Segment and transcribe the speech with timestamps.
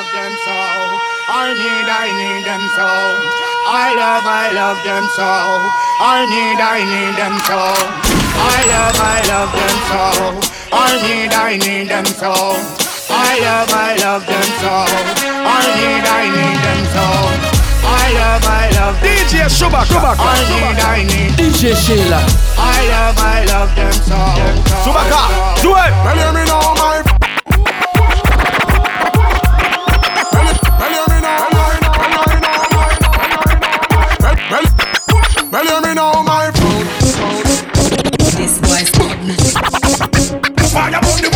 [0.00, 0.56] love them so.
[1.28, 2.88] I need, I need them so.
[3.68, 5.28] I love, I love them so.
[6.00, 7.60] I need, I need them so.
[8.40, 10.04] I love, I love them so.
[10.72, 12.32] I need, I need them so.
[13.12, 14.72] I love, I love them so.
[15.28, 17.06] I need, I need them so.
[17.84, 22.24] I love, I love DJ Shubaka, Shubaka, I need, I need DJ Shaylan.
[22.56, 24.16] I love, I love them so.
[24.80, 25.92] Shubaka, do it.
[26.08, 27.09] Well, me now, my.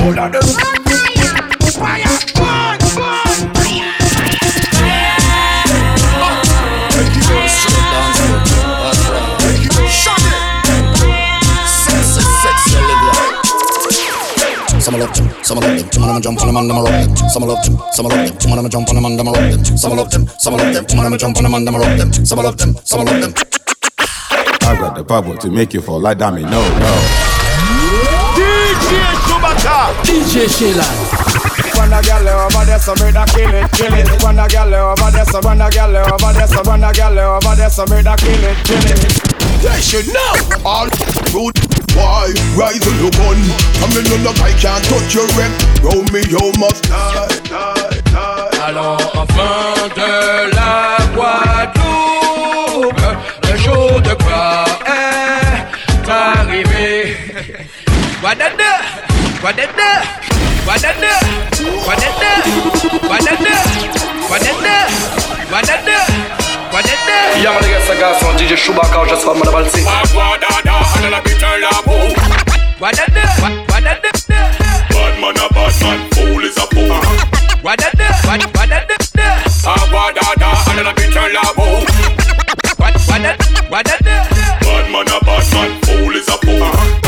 [0.04, 1.00] Fire on the whole of them.
[1.72, 2.04] Fire,
[2.36, 2.76] fire,
[3.56, 3.88] fire.
[14.78, 15.90] Some love them, some love them.
[15.90, 17.16] Some of them jump on them and them rock them.
[17.16, 18.40] Some love them, some love them.
[18.40, 19.64] Some of them jump on them and them rock them.
[19.64, 20.86] Some love them, some love them.
[20.86, 22.12] Some of them jump on them and them rock them.
[22.12, 23.32] Some love them, some love them.
[24.66, 26.34] I got the power to make you fall like that.
[26.34, 27.33] Me no, no.
[29.64, 29.94] DJ Shubaka.
[30.04, 30.94] DJ Shaylan.
[31.78, 34.22] When a gal eh, over there, so brother kill it, kill it.
[34.22, 36.84] When a gal eh, over there, so when a gal eh, over there, so when
[36.84, 39.00] a gal over there, so brother kill it, kill it.
[39.62, 40.88] They should know all
[41.32, 41.56] good.
[41.96, 43.38] Why rise on your gun?
[43.80, 45.52] I mean, no, no, I can't touch your rep.
[45.82, 48.50] Roll me, you must die, die, die.
[48.66, 53.06] Allons enfin de la Guadeloupe,
[53.50, 57.16] le jour de gloire est arrivé.
[59.44, 60.00] What the da?
[60.64, 61.20] What the da?
[61.84, 62.32] What the da?
[63.04, 63.52] What the da?
[64.24, 64.88] What the da?
[65.52, 65.98] What the da?
[66.72, 67.16] What the da?
[67.42, 69.84] Ja mam nigga saga są DJ Szubaka, że swam na walcy.
[69.84, 70.80] What the da?
[70.96, 71.20] Ale na
[72.80, 72.96] Bad
[75.20, 77.00] man a bad man, fool is a fool.
[77.62, 78.08] What the da?
[78.24, 79.28] What what the da?
[79.66, 80.50] Ah what the da?
[80.70, 80.92] Ale na
[83.70, 87.03] Bad man a bad man, fool is a fool.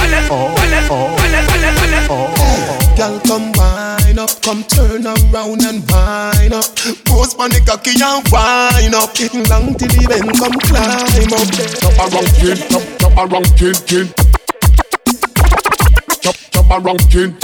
[2.96, 6.64] Girl, come wine up, come turn around and wine up.
[7.04, 9.12] Pose on the cocky and wine up.
[9.50, 11.44] Long till the bend, come climb up.
[11.76, 14.06] Chop around kin, chop, chop around kin, kin.
[16.22, 17.36] Chop, chop around kin.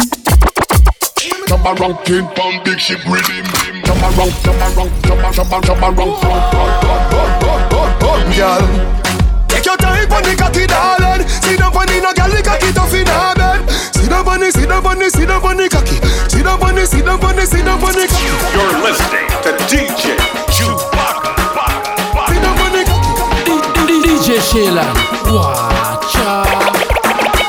[1.48, 3.44] Chop around kin, pump big ship rhythm.
[3.84, 6.42] Chop around, chop around, chop, chop, chop around, chop,
[8.34, 8.64] Girl,
[9.48, 9.91] take your time
[10.36, 11.26] cocky darling.
[12.02, 13.66] No cocky tough in her bed.
[13.92, 14.22] The, the,
[15.68, 15.98] cocky.
[15.98, 16.72] The, the, cocky.
[18.54, 20.16] You're listening to DJ
[20.48, 21.32] Shubaka.
[21.54, 23.02] Cocky.
[24.22, 24.94] DJ Shaylan,
[25.34, 27.41] watch out.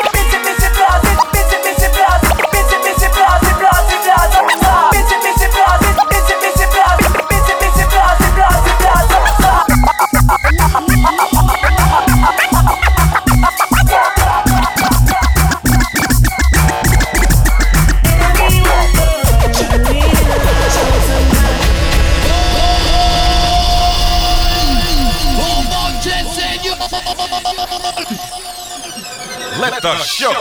[29.63, 30.35] Let the show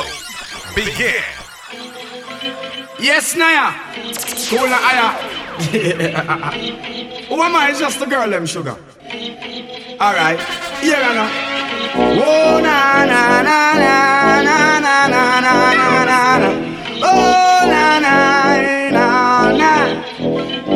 [0.74, 1.22] begin.
[2.98, 3.70] Yes, Naya.
[4.50, 5.08] Cool na aya.
[7.30, 7.70] Who am I?
[7.70, 8.74] It's just the girl, them sugar.
[10.02, 10.42] Alright.
[10.82, 11.30] Here I know.
[12.18, 16.50] Oh, na na na na na na na na na na na.
[17.06, 18.14] Oh, na na
[18.90, 19.06] na
[19.54, 19.70] na.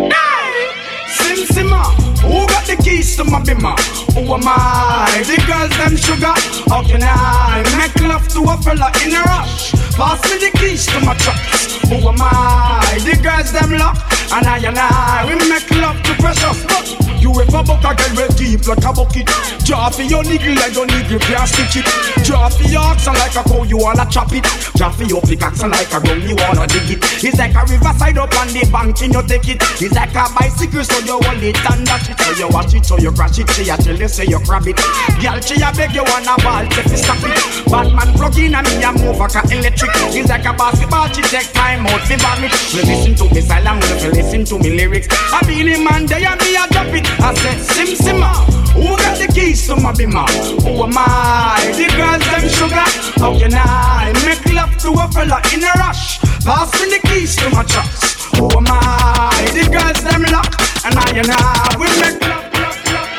[0.07, 0.71] Hey!
[1.19, 1.83] Sim Simma,
[2.23, 3.75] who got the keys to my bimmer?
[4.15, 4.76] Who am I?
[5.17, 6.35] The girls them sugar.
[6.69, 9.73] How can I make love to a fella in a rush?
[9.97, 11.81] Pass me the keys to my trucks.
[11.89, 12.99] Who am I?
[13.01, 13.97] The girls them lock.
[14.31, 17.06] And I and I, we make love to precious.
[17.27, 19.27] You ever buck a girl with deep like a bucket?
[19.67, 21.87] Draw for your niggle like your niggle can't stitch it.
[22.23, 24.47] Draw for your oxen like a cow, you wanna chop it.
[24.79, 27.03] Draw for your pickaxe like a gun, you wanna dig it.
[27.27, 29.59] It's like a riverside up on the bank and you take it.
[29.83, 32.15] It's like a bicycle, so you hold it and dash it.
[32.15, 33.51] So you watch it, so you crash it.
[33.51, 34.79] She a tell you, say you grab it.
[35.19, 37.35] Girl, she a beg you wanna ball, take it, stop it.
[37.67, 39.91] Batman plug in and me a move like a electric.
[40.15, 42.55] It's like a basketball, she take time out, fi vomit.
[42.71, 43.83] Listen to me silent,
[44.15, 45.11] listen to me lyrics.
[45.11, 47.16] I be the man, they and me a drop it.
[47.21, 50.29] I said, Sim Simma, ah, who got the keys to my bimmer?
[50.63, 51.73] Who am I?
[51.77, 52.87] The girls them sugar.
[53.21, 56.19] How can I make love to a fella in a rush?
[56.45, 58.25] Pass me the keys to my trucks.
[58.39, 59.51] Who am I?
[59.55, 60.53] The girls them lock,
[60.85, 62.46] and I and I we make love.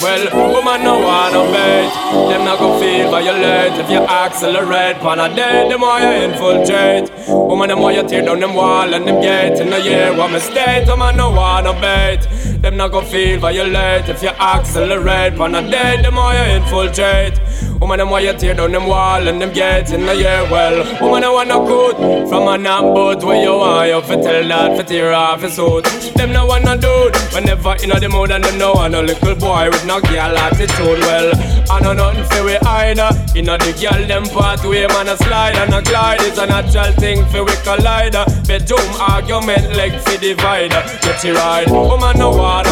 [0.01, 1.89] Well, woman no wanna bait.
[2.29, 4.97] Them not go feel violate if you accelerate.
[4.97, 7.09] Pan a day, the more you infiltrate.
[7.27, 9.59] Woman, the more you tear down them wall and them gate.
[9.59, 10.87] In the year, what mistake?
[10.87, 12.27] Woman no wanna bait.
[12.61, 15.35] Them not go feel violate if you accelerate.
[15.35, 17.39] Pan a day, the more you infiltrate.
[17.79, 20.43] Woman, them why you tear down them wall and them gate in the year.
[20.51, 23.87] Well, woman, I wanna good from a not where you are.
[23.87, 25.85] You fit tell that, fit tear off his suit.
[26.15, 29.69] Them no wanna do whenever in the mood and them no want a little boy
[29.69, 30.99] with no girl attitude.
[31.07, 31.31] Well,
[31.71, 33.09] I know nothing for we either.
[33.35, 36.21] In the girl them pathway, man, a slide and a glide.
[36.21, 38.25] It's a natural thing for we collider.
[38.47, 40.83] Bedroom argument like for divider.
[41.01, 42.67] Get you right, woman, no wanna.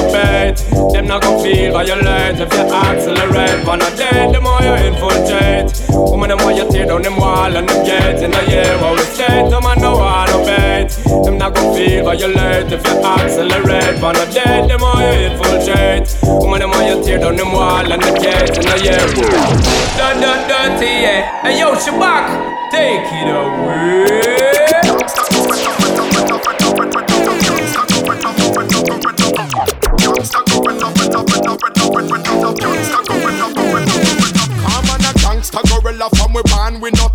[0.91, 3.67] Them not gonna feel violent if you accelerate.
[3.67, 5.14] On a day, the more you infiltrate.
[6.25, 8.77] Woman, them want you tear down them wall and them gates in the year.
[8.79, 10.89] How we state, them man, no wanna bet.
[11.23, 14.01] Them not gonna feel violent if you accelerate.
[14.01, 16.09] On a day, the more you infiltrate.
[16.41, 19.05] Woman, them want you tear down them wall and them gates in the year.
[19.97, 21.43] Dun dun dirty, yeah.
[21.43, 24.44] Hey yo, Shabak, take it away.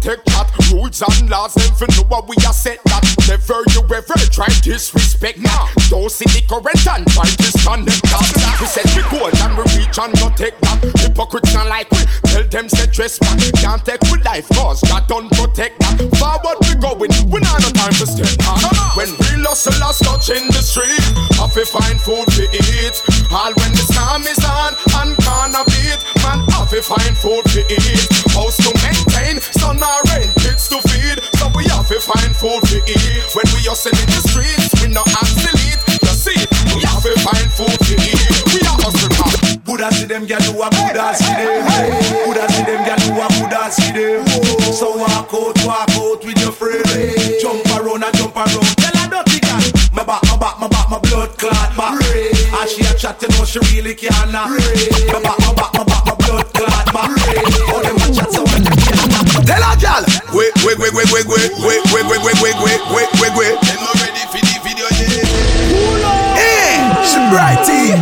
[0.01, 0.49] Take that.
[0.73, 4.49] Rules and laws them for know what we are set that Never you ever try
[4.63, 8.27] disrespect that Don't see the current and try disconnect that
[8.61, 10.79] We set we goal and we reach and not take that.
[11.05, 13.39] Hypocrites not like we Tell them say back.
[13.61, 16.01] Can't take with life cause God don't protect that.
[16.17, 18.97] Forward we going We not no time to step back.
[18.97, 21.03] When real touch in the street
[21.37, 22.97] Have to find food to eat.
[23.31, 27.61] All when the storm is on and corner beat Man have to find food to
[27.69, 28.07] eat.
[28.33, 31.23] House to maintain, son or rent, kids to feed.
[31.39, 33.23] So we have to find food to eat.
[33.37, 35.79] When we are selling the streets, we not obsolete.
[36.03, 36.41] You see,
[36.75, 38.27] we have to find food to eat.
[38.51, 39.63] We are hustle hard.
[39.63, 41.63] Buddha see them get do a Buddha see them.
[42.27, 44.27] Buddha see them get do a Buddha see them.
[44.75, 46.83] So walk out, walk out with your friend.
[47.39, 48.67] Jump around and jump around.
[48.81, 49.63] Tell her dirty cat.
[49.93, 52.01] My back, my back, my back, my blood clot back.
[52.59, 54.33] As she a chat, you know she really can't.
[54.33, 54.49] My
[55.23, 57.11] back, my back, my back, my blood clot back.
[57.71, 59.20] All them a chat so much.
[59.51, 60.07] Tell her, gal.
[60.31, 63.55] Wait, wait, wait, wait, wait, wait, wait, wait, wait, wait, wait, wait, wait, wait, wait.
[63.59, 65.27] Them not ready for the video yet.
[66.39, 67.99] Hey, she brighty.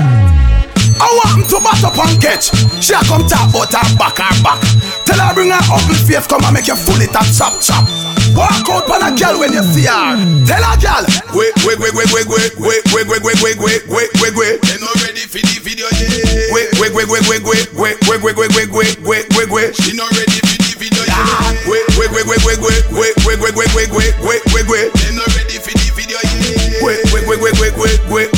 [1.01, 2.53] I want him to bat up and catch.
[2.85, 4.61] She a come talk about her back, her back.
[5.09, 7.89] Tell her bring her ugly face, come and make you full it and chop chop.
[8.37, 10.21] Walk out on a girl when you see her.
[10.45, 11.05] Tell her girl.
[11.33, 14.61] Wait, wait, wait, wait, wait, wait, wait, wait, wait, wait, wait, wait, wait, wait, wait.
[14.69, 16.53] They not ready for the video yet.
[16.53, 19.73] Wait, wait, wait, wait, wait, wait, wait, wait, wait, wait, wait, wait, wait, wait, wait.
[19.81, 20.28] She not ready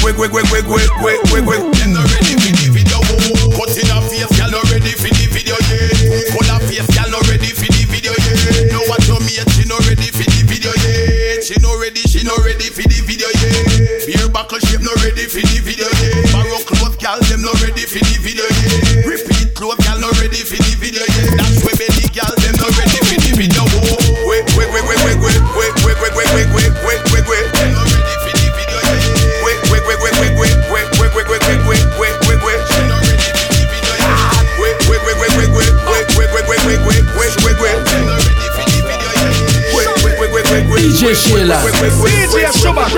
[0.02, 1.79] wig, wig, wig, wig, wig, wig, wig, wig.
[41.28, 42.24] Wait, wait.
[42.24, 42.88] DJ Shaylan.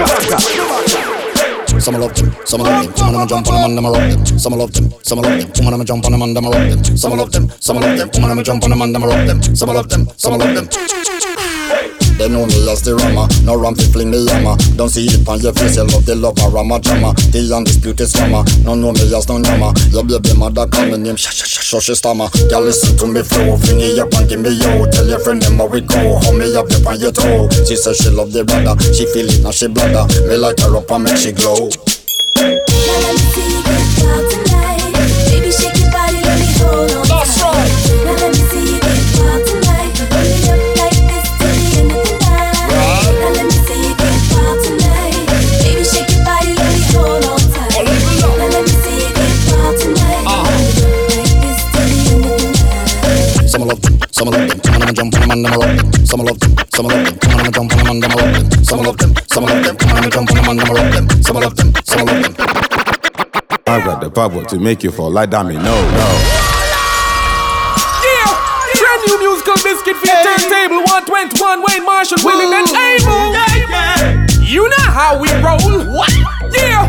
[1.67, 2.97] DJ Some love them, some love them.
[2.97, 4.39] Some of them jump on them and them rock them.
[4.39, 5.55] Some love them, some love them.
[5.55, 6.97] Some of them jump on them and them rock them.
[6.97, 8.13] Some love them, some love them.
[8.13, 9.43] Some of them jump on them and them rock them.
[9.57, 11.12] Some love them, some love them.
[12.23, 14.55] They know me as the rama, no ram fi fling me yama.
[14.79, 17.19] Don't see it on your face, you love the love of rama drama.
[17.35, 19.75] The undisputed scammer, no know me as no yama.
[19.91, 22.31] Your baby mother call me name, sha sha sha sha she stammer.
[22.47, 24.87] Girl listen to me flow, fling it up and give me yo.
[24.95, 27.51] Tell your friend them how we go, hold me up on your toe.
[27.67, 30.07] She say she love the brother, she feel it now she bladder.
[30.31, 31.75] Me light her up and make she glow.
[54.23, 54.63] Some love them.
[54.63, 56.07] Some of them jump on them and them rock them.
[56.07, 57.19] Some love them, some love them.
[57.23, 58.65] Some of them jump on them and them rock them.
[58.65, 59.77] Some love them, some love them.
[59.79, 61.23] Some of them jump on them and them rock them.
[61.23, 62.35] Some love them, some love them.
[63.67, 65.55] I got the power to make you fall like dummy.
[65.57, 66.09] No, no.
[68.07, 68.31] Yeah,
[68.79, 70.83] brand new musical biscuit for your turntable.
[70.87, 73.35] 121 Wayne Marshall, willing and able.
[74.45, 75.59] You know how we roll.
[75.97, 76.13] What?
[76.55, 76.87] Yeah,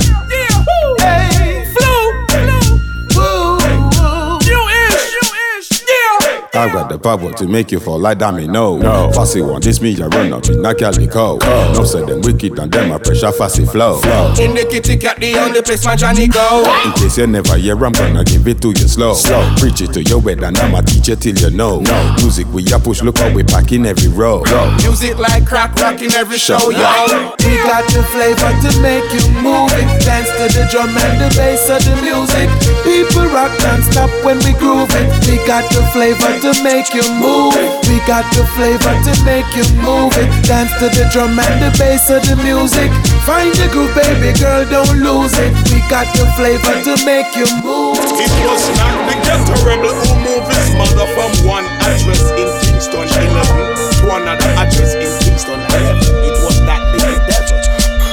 [6.53, 8.77] to make you fall like that me no.
[8.77, 9.11] No.
[9.11, 11.41] Fussy one, this me ya run up, knock out the cold.
[11.41, 13.97] No say them wicked and them a pressure fussy flow.
[14.37, 16.61] In the kitty cat, the only place my Johnny go.
[16.85, 19.13] In case you never hear, I'm gonna give it to you slow.
[19.15, 19.41] slow.
[19.57, 21.79] Preach it to your head and I'ma teach you till you know.
[21.81, 22.15] No.
[22.21, 24.43] Music we a push, look how we pack in every row.
[24.85, 27.33] Music like crack rock in every show, yo.
[27.41, 29.89] We got the flavor to make you move it.
[30.05, 32.45] Dance to the drum and the bass of the music.
[32.85, 35.09] People rock non-stop when we groove it.
[35.25, 37.55] We got the flavor to make you move.
[37.87, 40.27] We got the flavor to make you move it.
[40.43, 42.91] Dance to the drum and the bass of the music.
[43.23, 45.55] Find the groove, baby girl, don't lose it.
[45.71, 47.95] We got the flavor to make you move.
[48.19, 53.07] It was not the ghetto rebel who moved his mother from one address in Kingston
[53.07, 56.27] 11 to another address in Kingston 11.
[56.27, 57.55] It was that little devil.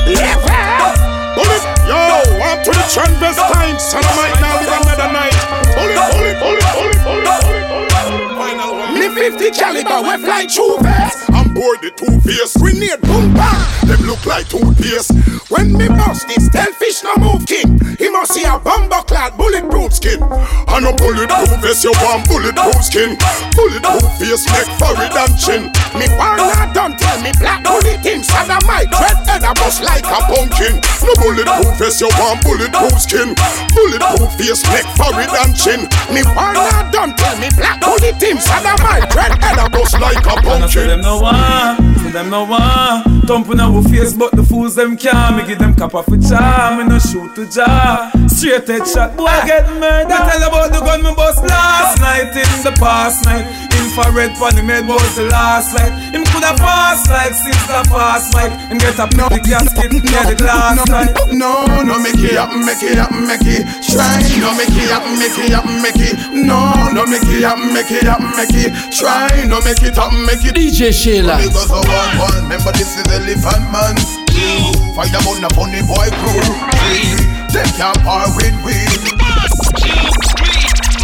[0.07, 0.95] Level!
[1.35, 1.65] Bullet!
[1.83, 1.99] Yo,
[2.47, 3.75] up to the transvestine.
[3.83, 5.30] Son of might now live another night.
[9.31, 11.31] 50 caliber, we fly true fast.
[11.31, 13.63] I'm bored the two face grenade boom bang.
[13.87, 15.15] Them look like toothpaste.
[15.51, 17.79] When me bust this, fish no move king.
[17.99, 20.19] He must see a bumper clad bulletproof skin.
[20.23, 23.15] And a bulletproof vest, you want bulletproof skin.
[23.55, 25.63] Bulletproof face, neck, forehead and chin.
[25.95, 29.10] Me partner don't tell me black bullet of my dread head
[29.50, 30.78] a bust like a pumpkin.
[31.02, 33.35] No bulletproof vest, you want bulletproof skin.
[33.75, 35.80] Bulletproof face, neck, forehead and chin.
[36.14, 38.38] Me partner don't tell me black bullet him.
[38.38, 40.87] Son of my dread head a bust like a I pumpkin.
[40.88, 43.26] them no one, say them no one.
[43.26, 45.37] Thumping our face, but the fools them can't.
[45.37, 48.11] Me give them cap off a charm, me no shoot to jar.
[48.28, 50.09] Straight head shot, boy get murdered.
[50.09, 53.70] Me tell about the gun me bust last night in the past night.
[53.90, 55.90] Infrared pon the head was the last light.
[56.14, 58.54] Him coulda passed like since the past mic.
[58.70, 61.11] Him get up no, the casket near the glass night.
[61.35, 64.23] No, no, make it up, make it up, make it try.
[64.38, 66.14] No, make it up, make it up, make it.
[66.30, 69.26] No, no, make it up, make it up, make it try.
[69.50, 70.54] No, make it up, make it.
[70.54, 71.42] DJ Shaylan.
[71.42, 73.99] Because of one one, remember this is Elephant Man.
[74.94, 76.47] Fire on the funny boy crew.
[77.50, 78.78] Them can't par with we.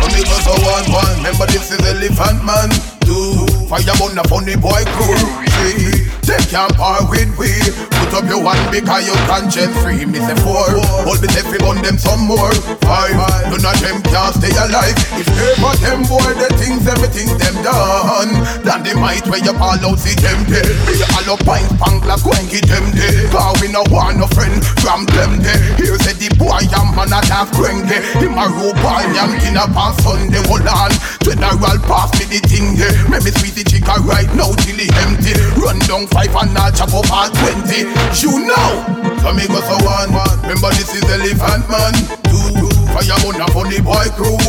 [0.04, 2.70] Because of one one, remember this is Elephant Man.
[3.00, 3.46] Two.
[3.66, 6.05] Fire on the funny boy crew.
[6.26, 7.54] Them can't par with we.
[8.02, 10.02] Put up your one because you conscience free.
[10.02, 10.66] Me say four,
[11.06, 12.50] hold me every on them some more.
[12.83, 13.14] Five,
[13.47, 14.99] none of them can't stay alive.
[15.14, 18.35] If ever them boy the things, everything them done.
[18.66, 20.66] Than the might where you all out see them dead.
[20.90, 23.30] We all up pint pang like when get them dead.
[23.30, 25.78] Cause we no want no friend from them dead.
[25.78, 28.02] Here say the boy am man a half cranky.
[28.18, 30.42] Him a rope boy am kin up on Sunday.
[30.50, 30.90] Hold on,
[31.23, 32.95] general pass me the thing there.
[33.06, 35.38] Make me sweet the chica right now till it empty.
[35.62, 37.85] Run down five and I'll chop up all twenty.
[38.16, 38.73] You know.
[39.20, 40.08] So me go so one.
[40.49, 41.92] Remember this is Elephant Man.
[42.32, 42.73] Two.
[42.96, 44.40] Fire on a funny boy crew.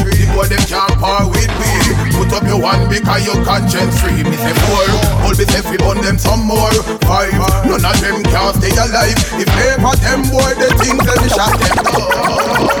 [0.00, 0.24] Three.
[0.24, 1.72] The boy them can't par with me.
[2.16, 4.24] Put up your one because your conscience free.
[4.24, 4.88] Me say four.
[5.20, 6.72] Hold me say on them some more.
[7.04, 7.36] Five.
[7.68, 9.20] None of them can stay alive.
[9.36, 11.76] If ever them boy the things that me shot them.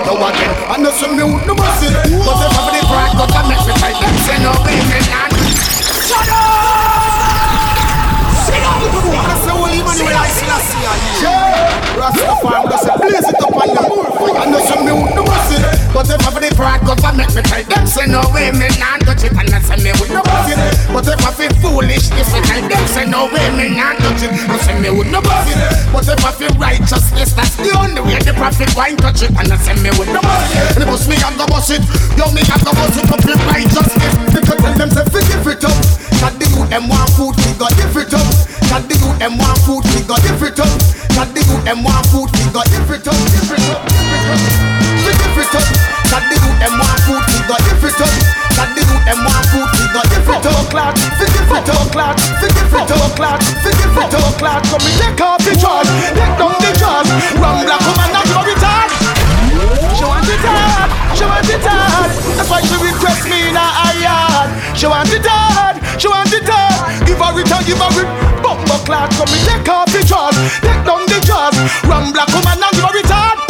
[0.08, 1.92] No again, I know some new no mercy.
[2.24, 2.71] But
[24.82, 25.54] me with no mercy.
[25.94, 29.46] But if I feel righteousness, that's the only way the prophet wine touch it, and
[29.46, 30.58] I say me with no mercy.
[30.74, 31.82] And the bust me, I'm gonna bust it.
[32.18, 34.12] Yo, me, I'm gonna bust it up in righteousness.
[34.34, 35.78] Because tell them to forgive it up.
[36.18, 38.26] That the youth them want food, we got give it up.
[38.74, 40.74] That the youth them want food, we got give it up.
[41.14, 44.10] That the youth them want food, we got give it up, give it up, give
[44.18, 44.81] it up.
[45.32, 45.64] Give it up.
[46.12, 48.00] That the youth them want food, we got give it
[48.76, 49.16] the youth them
[49.48, 49.64] food,
[54.36, 54.60] we.
[54.68, 57.08] Come take off the jaws, take down the jaws.
[57.40, 58.88] Rum black woman, not your return.
[59.96, 62.12] She want it hard, she want it hard.
[62.36, 64.52] That's why she request me in her yard.
[64.76, 67.08] She want it hard, she want it hard.
[67.08, 68.08] Give her it, give her it.
[68.44, 71.56] Bumbo clad, come and take off the jaws, take down the jaws.
[71.88, 72.60] Rum black woman,
[73.00, 73.40] it hard.
[73.40, 73.41] Take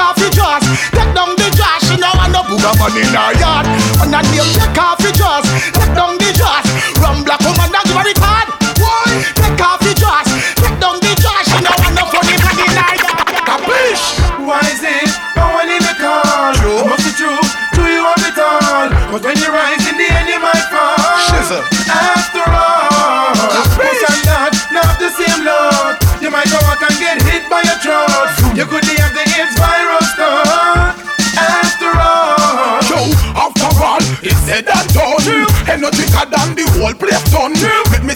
[0.00, 0.64] off the jaws,
[0.96, 1.80] take down the jaws.
[1.84, 3.66] She know I no booger man in her yard.
[4.00, 5.44] And that name take off the jaws,
[5.76, 6.66] take down the jaws.
[6.98, 8.49] Rum black woman, now her it hard.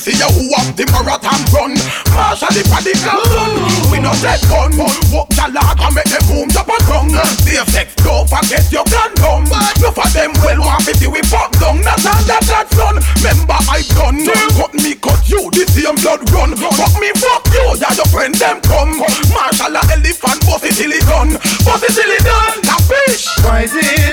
[0.05, 1.73] See you who have the marathon run.
[2.13, 3.25] Marshall the body gun.
[3.89, 4.77] We no take gun.
[5.09, 7.09] Walk the log and make them boom up and run.
[7.41, 9.17] Safe sex, don't forget your gun.
[9.81, 11.81] No for them well want to we fuck down.
[11.81, 13.01] Not on that that run.
[13.25, 14.21] Remember I done.
[14.61, 15.49] Cut me, cut you.
[15.49, 16.53] The same blood run.
[16.53, 17.81] Fuck me, fuck you.
[17.81, 19.01] Yeah, your friend them come.
[19.33, 21.33] Marshall a elephant, bossy silly gun.
[21.65, 22.61] Bossy silly gun.
[22.61, 23.25] That fish.
[23.41, 24.04] Why is it?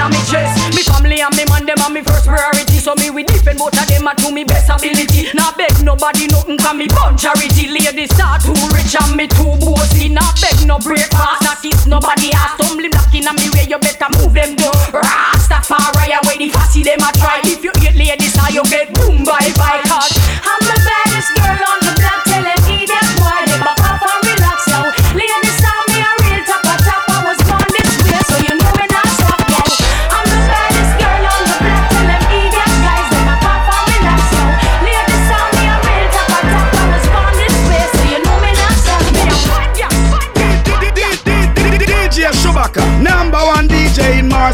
[0.00, 0.74] in on me chest.
[0.74, 2.78] Me family and me man, them are me first priority.
[2.80, 5.28] So me we defend both of them and to me best ability.
[5.34, 7.68] Now beg nobody nothing, can me bun charity.
[7.68, 10.08] Ladies start too rich and me too bossy.
[10.08, 12.56] Now beg no breakfast, not kiss nobody ass.
[12.56, 14.72] Tumbling black in on me way, you better move them down.
[14.94, 17.40] Rastafari, away the fussy them a try.
[17.44, 19.89] If you hate ladies, how you get boom bye bye.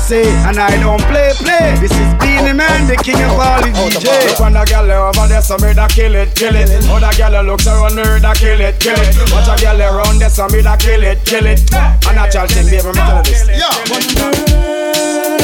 [0.07, 1.75] DJ in Marseille, and I don't play play.
[1.81, 4.29] This is Beenie Man, the king of all the DJ.
[4.29, 6.71] Look on the gal over there, so me da kill it, kill it.
[6.89, 9.17] Other gal looks around me, da kill it, kill it.
[9.33, 11.61] Watch a gal around there, so me da kill it, kill it.
[11.75, 13.51] And a child thing, baby, me tell you this.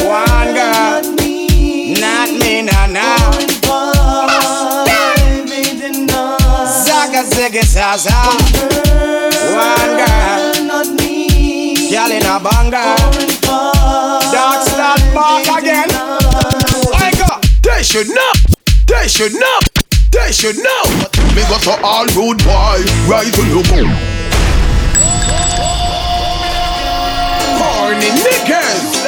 [0.03, 3.31] One girl, not me, not me, nah nah.
[6.63, 8.15] Zaga ziggy zaza.
[9.51, 11.91] One girl, not me.
[11.91, 13.42] Girl in a banger.
[14.33, 14.99] Start
[15.59, 15.89] again.
[15.93, 17.39] I go.
[17.61, 18.31] They should know.
[18.87, 19.59] They should know.
[20.09, 20.83] They should know.
[21.35, 22.81] Me go to all rude boy.
[23.07, 23.93] Rise your boom.
[27.59, 29.02] Corny niggas.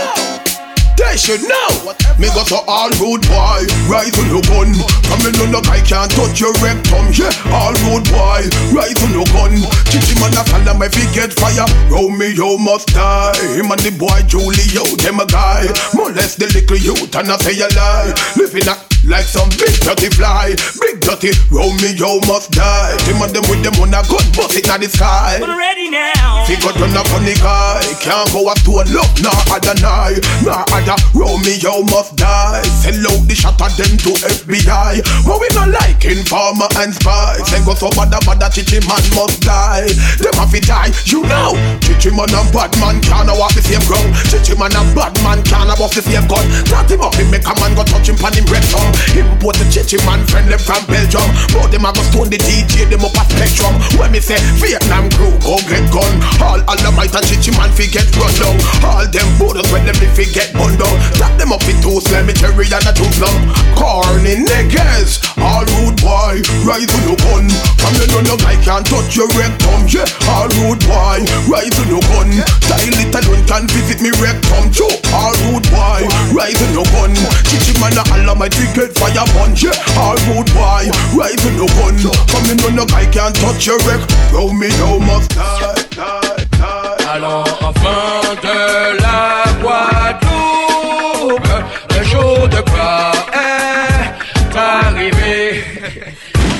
[0.95, 1.93] They should know.
[2.17, 3.67] Me go to all rude boy.
[4.15, 4.71] To your gun.
[5.07, 7.11] Come in no guy can't touch your rectum.
[7.11, 8.47] Yeah, all rude boy.
[8.47, 9.59] To your gun.
[9.91, 11.67] Chichi man a follow me fi get fire.
[11.89, 13.35] Romeo must die.
[13.55, 15.67] Him and the boy Julio, them a guy.
[15.93, 18.13] Molest the little youth and I say a lie.
[18.37, 20.53] Living a like some big dirty fly.
[20.81, 22.97] Big dirty Romeo must die.
[23.05, 24.01] Him and them with them on a
[24.33, 25.37] bust it in the sky.
[25.39, 26.45] But ready now.
[26.45, 27.81] Figure done a funny guy.
[28.01, 30.21] Can't go a stone look, nah other night.
[30.41, 32.65] Nah other Romeo must die.
[32.81, 35.05] Sell out the shot of them to FBI.
[35.25, 37.37] But we not like informer and spy.
[37.45, 39.85] Say go so bad bad chichi man must die.
[40.17, 41.53] Them have to die, you know.
[41.85, 44.09] Chichi man and bad man can't walk the same ground.
[44.29, 46.45] Chichi man and bad man can't bust the same gun.
[46.65, 48.94] Start him up, him make a man go touch him pan him red tongue.
[49.15, 51.25] Import the chichi man friend them from Belgium.
[51.53, 53.75] But them a go stone the DJ, them up a spectrum.
[53.99, 56.13] When me say Vietnam crew go get gun.
[56.41, 58.57] All the might and chichi man fi get run down.
[58.83, 60.95] All them borders when them fi get bun down.
[61.19, 63.35] Tap them up in two cemetery and a two plum.
[63.75, 67.47] Corny niggas, all rude boy, rise to your gun.
[67.79, 69.87] Come you know no guy can't touch your rectum.
[69.87, 72.31] Yeah, all rude boy, rise to your gun.
[72.65, 74.71] Style it alone can visit me rectum.
[74.71, 76.01] Joe, all rude boy,
[76.33, 77.13] rise to your gun.
[77.47, 78.49] Chichi man a my
[78.85, 79.97] head fire punch yeah.
[79.97, 80.85] All good boy,
[81.17, 81.95] rising the gun.
[82.29, 84.01] Come in when the guy can touch your wreck.
[84.29, 91.53] Throw me no must die, die, die Alors enfant de la Guadeloupe
[91.95, 95.63] Le jour de gloire est arrivé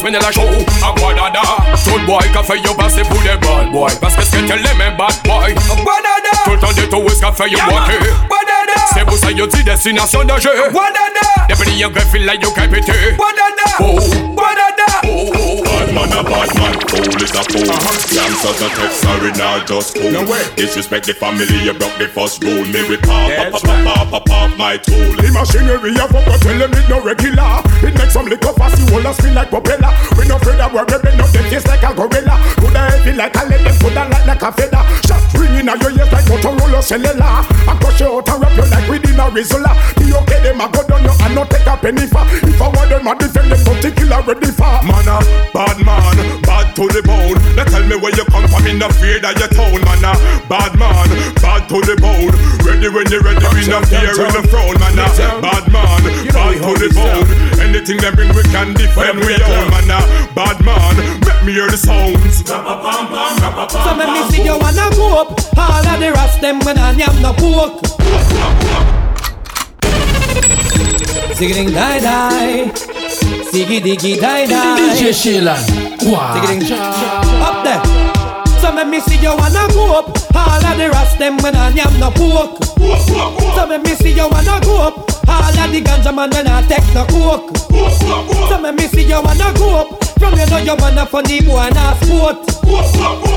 [0.00, 0.42] passe la show.
[0.82, 1.40] Aguadada,
[1.84, 3.92] tout boy ka fait yo passer pour des bad boy.
[4.00, 5.52] Parce que c'est qu'elle aime bad boy.
[5.52, 7.98] Aguadada, tout le temps de tout est-ce qu'a fait yo boiter
[8.94, 10.50] C'est pour ça yo dit destination de jeu
[11.48, 13.16] Depuis yo greffe là yo qu'à péter
[13.80, 13.98] Oh,
[15.20, 17.68] Bad man a bad man, fool is a fool.
[18.08, 20.08] Youngsters a text sorry now just cool.
[20.24, 22.64] way Disrespect the family, you broke the first rule.
[22.64, 25.12] Me with pop, pop, pop, pop, pop, my tool.
[25.20, 27.60] The machinery of up, tell them it no regular.
[27.84, 29.92] It makes some liquor fast, you all spin like propeller.
[30.16, 32.40] We no afraid of work, we no them taste like a gorilla.
[32.56, 35.09] Put a heavy like a lead, put a light like a feather.
[35.68, 37.20] Out your ears like Motorola cellular.
[37.20, 39.76] I crush you out and wrap you like within a Rizzola.
[39.96, 42.24] The okay, them a go down you and not take a penny for.
[42.48, 44.80] If I want them, I defend them, but they kill ready for.
[44.88, 45.20] Man a
[45.52, 46.40] bad man,
[46.80, 47.36] to the bone.
[47.60, 50.16] Now tell me where you come from, in the fear that you town, man a
[50.48, 52.32] bad man, bad to the bone.
[52.64, 55.04] Ready when you're ready, we no fear in the throne, man a
[55.44, 56.00] bad man,
[56.32, 57.28] bad to the bone.
[57.60, 60.00] Anything them bring, we can defend we own, man a
[60.32, 60.96] bad man.
[61.20, 62.48] Make me hear the sounds.
[62.48, 66.96] So make me see you wanna go up All of the rest them when I
[66.96, 68.99] am no pork
[71.36, 72.70] Zigging die die.
[73.52, 74.76] Ziggy diggy die die.
[74.94, 75.56] DJ Shaylan.
[75.98, 77.42] Zigging Wow.
[77.42, 77.80] Up there.
[78.60, 80.18] So make me see you wanna go up.
[80.34, 82.62] All of the rest them when I am no pork
[83.54, 84.94] So make me see you wanna go up.
[85.28, 87.56] All of the ganja man when I take no coke.
[88.48, 90.04] So make me see you wanna go up.
[90.18, 92.50] From you know you wanna funny boy and a sport.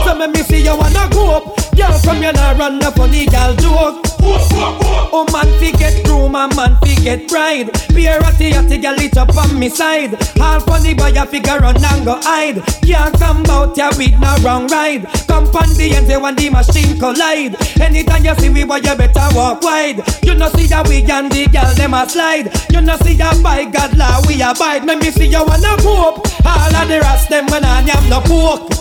[0.05, 1.75] So make me see you wanna go up.
[1.75, 6.55] Girl from you nah run no funny girl joke Oh man fi get room and
[6.55, 10.15] man fi get pride Be a ratty ratty girl it up on me side.
[10.39, 12.63] All funny boy a figure run and go hide.
[12.81, 15.05] Can't come out ya with no wrong ride.
[15.27, 17.55] Come pon the end when the machine collide.
[17.79, 20.01] Anytime you see we boy you better walk wide.
[20.23, 22.49] You know see ya we and the girl them a slide.
[22.71, 24.85] You know see ya by God law we abide.
[24.85, 28.19] Let me see you wanna up All of the rest them when I am no
[28.21, 28.71] pork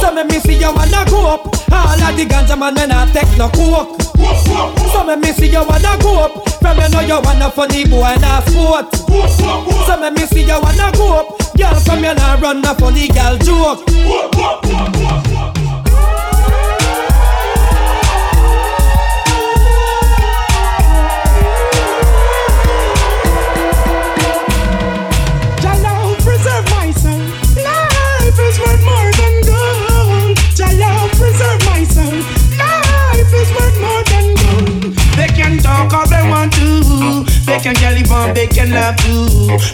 [0.00, 3.10] So let me see you wanna go up All of the ganja man when I
[3.12, 3.98] take no coke
[4.92, 6.48] So let me see you wanna go up.
[6.60, 8.94] From you know you wanna funny boy and a sport.
[9.86, 11.38] So let me see you wanna go up.
[11.56, 13.84] Girl from you nah run no funny girl joke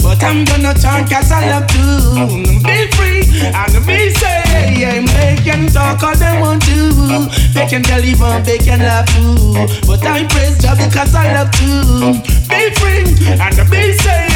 [0.03, 1.85] But I'm gonna talk cause I love to.
[2.63, 4.45] Be free and be safe.
[5.15, 7.29] They can talk all they want to.
[7.53, 9.55] They can get live on, they can love too.
[9.87, 12.23] But I praise God because I love to.
[12.49, 13.05] Be free
[13.41, 14.35] and be safe.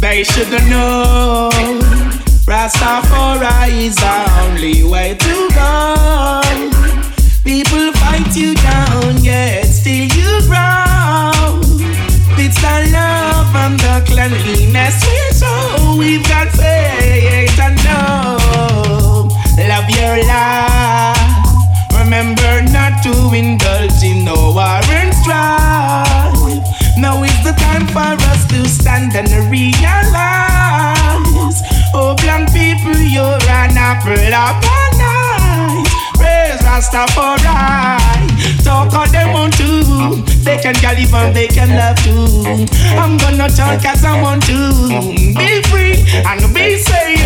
[0.00, 1.50] They should know.
[2.46, 6.42] Rastafari is the only way to go.
[7.44, 10.87] People fight you down, yet still you grow.
[12.48, 15.44] It's the love and the cleanliness we show.
[15.44, 19.28] Oh, we've got faith and know.
[19.68, 21.44] Love your life.
[21.92, 26.64] Remember not to indulge in no war and strife.
[26.96, 30.08] Now is the time for us to stand and realize.
[31.92, 34.97] Oh, black people, you're an apple of.
[36.18, 37.54] Praise Rastafari.
[38.64, 39.66] Talk all they want to.
[40.44, 42.66] They can gallop and they can love too.
[42.96, 44.58] I'm gonna talk as I want to.
[45.38, 47.18] Be free and be safe.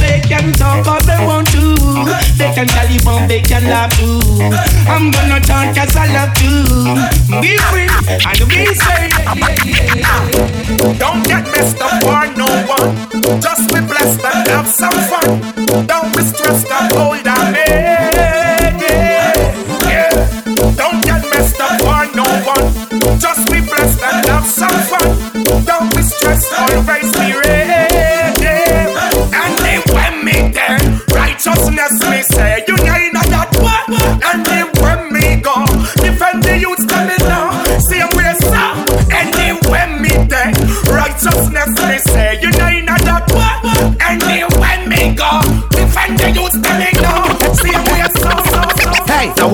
[0.00, 1.74] They can talk all they want to.
[2.36, 4.20] They can gallop and they can love too.
[4.88, 7.40] I'm gonna talk as I love to.
[7.40, 9.12] Be free and be safe.
[10.98, 12.96] Don't get messed up for no one.
[13.40, 15.40] Just be blessed and have some fun.
[15.86, 17.54] Don't be stressed and hold on.
[17.54, 17.93] Yeah,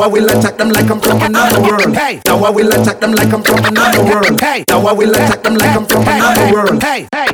[0.01, 1.95] Now I will attack them like I'm from another world.
[1.95, 4.41] Hey, now I will attack them like I'm from another world.
[4.41, 6.83] Hey, now I will attack them like I'm from another world.
[6.83, 7.30] Hey, hey,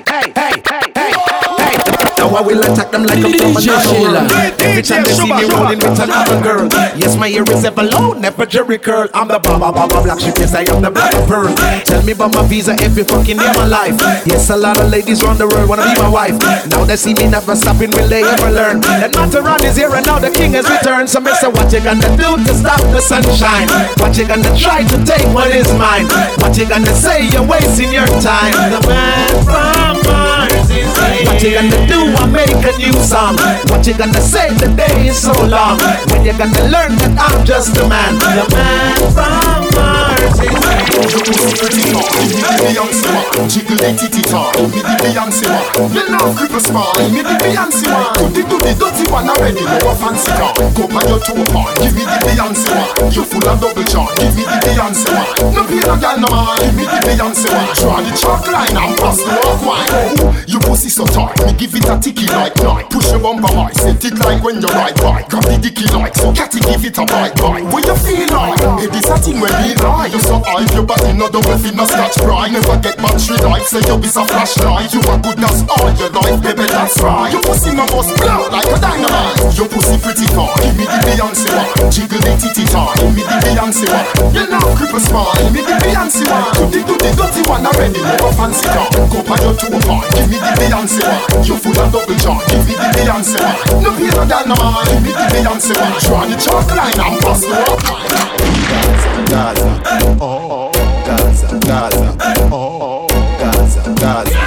[2.37, 4.29] I will attack them like another world.
[4.61, 6.69] Every time they see me rolling with another girl.
[6.93, 9.09] Yes, my ear is ever low, never Jheri curl.
[9.15, 11.49] I'm the Baba Baba Black Sheep, yes, I am the Black Pearl.
[11.89, 13.97] Tell me about my visa every fucking day of my life.
[14.29, 16.37] Yes, a lot of ladies around the world wanna be my wife.
[16.69, 18.83] Now they see me never stopping, will they ever learn?
[18.85, 21.09] That Mataran is here and now the king has returned.
[21.09, 23.69] So, Mister, what you gonna do to stop the sunshine?
[23.97, 26.05] What you gonna try to take what is mine?
[26.45, 28.53] What you gonna say you're wasting your time?
[28.69, 30.26] The man from Mars is here.
[31.27, 32.01] What you gonna do?
[32.17, 33.37] I make a new song.
[33.71, 34.53] What you gonna say?
[34.55, 35.79] The day is so long.
[36.11, 38.15] When you gonna learn that I'm just a man?
[38.19, 39.96] The man from
[42.63, 43.11] Beyonce
[43.49, 43.79] jiggle
[44.75, 45.47] me the Beyonce
[47.13, 50.33] me the Beyonce dirty one already, no fancy.
[50.75, 51.21] Go your
[51.81, 52.75] give me the Beyonce.
[53.15, 53.85] You full of double
[54.17, 55.13] give me the Beyonce.
[55.55, 55.63] No
[55.97, 57.51] girl no man, give me the Beyonce.
[57.81, 59.21] Draw the chalk line and pass
[60.47, 61.97] you pussy so tight, me give it a
[62.33, 62.91] like night.
[62.91, 63.73] Push your bumper high,
[64.05, 65.23] it like when you ride by.
[65.29, 67.65] Grab the dicky like so, catty give it a bite bite.
[67.73, 68.61] What you feel like?
[68.81, 70.09] Hey, a thing when we lie.
[70.17, 72.49] You so high, your body no double fin, no scratch cry.
[72.49, 74.89] Never get battery life, say you is a flashlight.
[74.89, 77.29] You are good as all your life, baby, that's right.
[77.29, 79.37] Your pussy no bust blow like a dynamite.
[79.61, 81.93] Your pussy pretty far, give me the Beyonce one.
[81.93, 84.09] Jiggle the titty tar, give me the Beyonce one.
[84.33, 86.49] You know cripple smile, give me the Beyonce one.
[86.57, 88.89] Do the do the dirty one already, never fancy car.
[89.13, 91.45] Go by your two part, give me the Beyonce one.
[91.45, 93.85] You full of double jaw, give me the Beyonce one.
[93.85, 95.93] No pay no man, give me the Beyonce one.
[96.01, 97.85] Draw the chalk line and pass the walk
[99.29, 99.83] Gaza,
[100.21, 100.71] oh,
[101.05, 102.17] Gaza, Gaza,
[102.53, 103.07] oh,
[103.39, 104.39] Gaza, Gaza.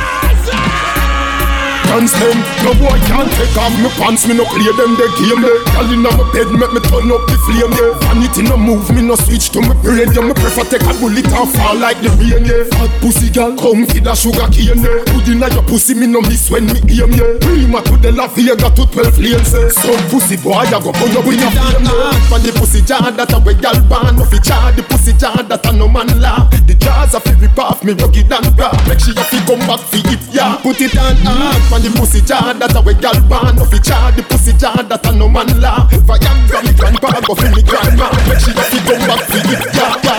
[1.89, 5.42] Dance them, no boy can't take off me pants, me no play them the game
[5.42, 5.58] there.
[5.74, 7.98] Girl inna my bed, make me turn up the flame there.
[8.06, 10.06] Vanity no move, me no switch to me brain.
[10.13, 12.63] Yeah, me prefer take a bullet and fall like the rain yeah.
[12.73, 15.04] Fat pussy girl, come feed a sugar cane yeah.
[15.12, 17.38] Put inna your pussy, me no miss when me aim yeah.
[17.43, 19.69] Prima to the La Vega to 12 lanes yeah.
[19.69, 22.15] Some pussy boy, I go burn up in your flame yeah.
[22.32, 25.38] From the pussy jar that a way girl ban, no fi jar the pussy jar
[25.43, 26.47] that a no man laugh.
[26.65, 28.71] The jars a fi rip off me rugged and raw.
[28.88, 30.56] Make sure you fi come back fi it yeah.
[30.62, 33.65] Put it on mm, hard from the pussy jar that a way girl ban, no
[33.65, 35.89] fi jar the pussy jar that a no man laugh.
[35.91, 38.08] Viagra me grandpa go fi me grandma.
[38.30, 40.18] Make sure you fi come back fi it yeah.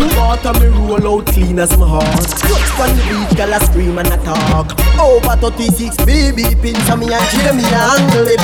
[0.00, 2.06] My water me roll out clean as my heart.
[2.80, 4.72] On the beach, girl I scream and I talk.
[4.98, 8.40] Over 36 baby pins on me and chill me and it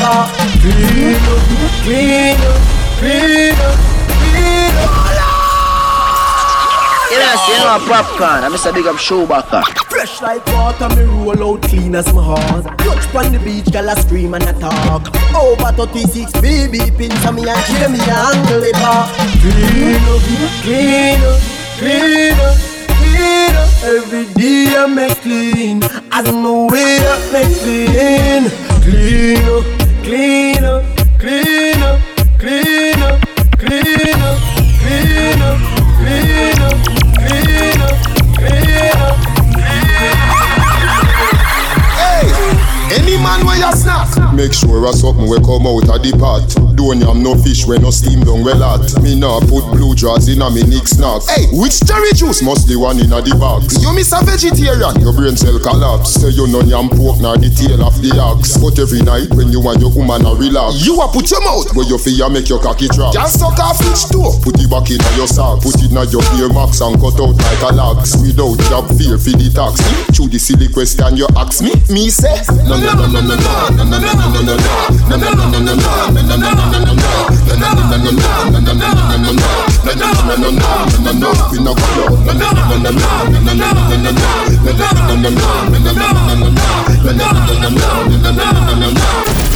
[0.61, 1.42] Clean up,
[1.83, 2.61] clean up,
[2.99, 3.79] clean up,
[4.21, 5.06] clean up
[7.11, 8.42] You know, see, you know, popcorn.
[8.42, 8.75] I'm Mr.
[8.75, 9.62] Big Up Showbacker.
[9.88, 12.64] Fresh like water, me roll out clean as my heart.
[12.79, 15.14] Touch on the beach, girl I scream and I talk.
[15.33, 19.07] Over 36 baby pins on me and chill me and angle it back.
[19.38, 20.21] Clean up,
[20.66, 21.38] clean up,
[21.79, 22.57] clean up,
[22.99, 23.71] clean up.
[23.87, 25.85] Every day I make clean.
[26.11, 28.51] I don't know where I make clean.
[28.83, 29.64] Clean up,
[30.03, 30.83] clean up,
[31.21, 32.01] clean up,
[32.40, 33.21] clean up,
[33.59, 34.40] clean up, clean up,
[34.83, 35.59] clean up,
[35.99, 36.95] clean
[42.88, 43.72] Hey, Man where you
[44.37, 46.44] make sure a something will come out of the pot.
[46.76, 48.85] Don't yam no fish when no steam down well hot.
[49.00, 51.24] Me nah put blue jaws in a me nick snack.
[51.24, 53.81] Hey, which cherry juice must the one in a the box?
[53.81, 56.20] You miss a vegetarian, your brain cell collapse.
[56.20, 58.61] Say you no yam pork nor the tail of the ox.
[58.61, 61.72] But every night when you want your woman a relax, you a put your mouth
[61.72, 63.16] where you feel make your cocky drop.
[63.16, 65.64] Just suck off each toe, put it back in your sock.
[65.64, 68.20] Put it in your ear max and cut out like a lax.
[68.20, 69.81] Without job fear for the tax.
[70.12, 72.37] Through the silly question you ask me, me say
[72.68, 73.06] no no no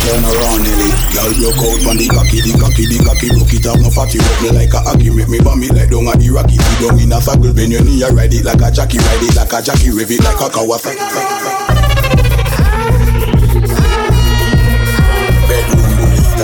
[0.01, 0.91] Turn around, Nelly.
[1.13, 3.29] Y'all on the cocky, the cocky, the cocky.
[3.31, 4.19] Broke it up, no fatty.
[4.19, 5.11] Rock me like a hockey.
[5.11, 6.57] Rip me, bomb it like down at the rocky.
[6.57, 7.53] We down in a circle.
[7.53, 8.99] Bend your knee, I ride it like a jockey.
[8.99, 9.91] Ride it like a jockey.
[9.91, 11.60] Rev it like a Kawasaki.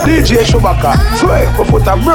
[0.07, 2.15] DJ Shubaka, sway, go foot a bro.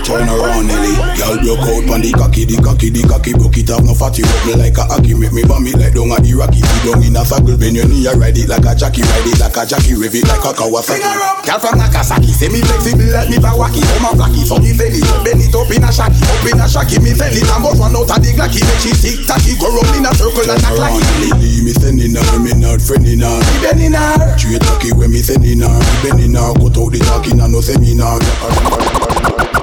[0.00, 0.96] Turn around, Nelly.
[1.20, 3.36] Girl, broke out on the cocky, the cocky, the cocky.
[3.36, 4.24] Broke it up, no fatty.
[4.24, 5.12] Rock me like a hockey.
[5.12, 6.64] Make me bomb it like down a Iraqi.
[6.64, 9.04] You down in a circle, bend your knee, I ride it like a jockey.
[9.04, 9.92] Ride it like a jockey.
[10.00, 11.04] Rev it like a Kawasaki.
[11.44, 13.84] Girl from Nagasaki, say me flexible like me Pawaki.
[13.84, 15.04] Come on, blacky, so me feel it.
[15.20, 16.96] Bend it up in a shaki, up in a shaki.
[17.04, 18.64] Me feel it, and but one out of the glacky.
[18.64, 21.68] Make she tick tacky, go round in a circle and like Around, Nelly.
[21.68, 23.36] Me sending her, me not friending her.
[23.36, 24.14] Me bending her.
[24.40, 25.68] Straight cocky when me sending her.
[25.68, 26.54] Me bending her.
[26.56, 27.92] Cut out the talking and nothing me.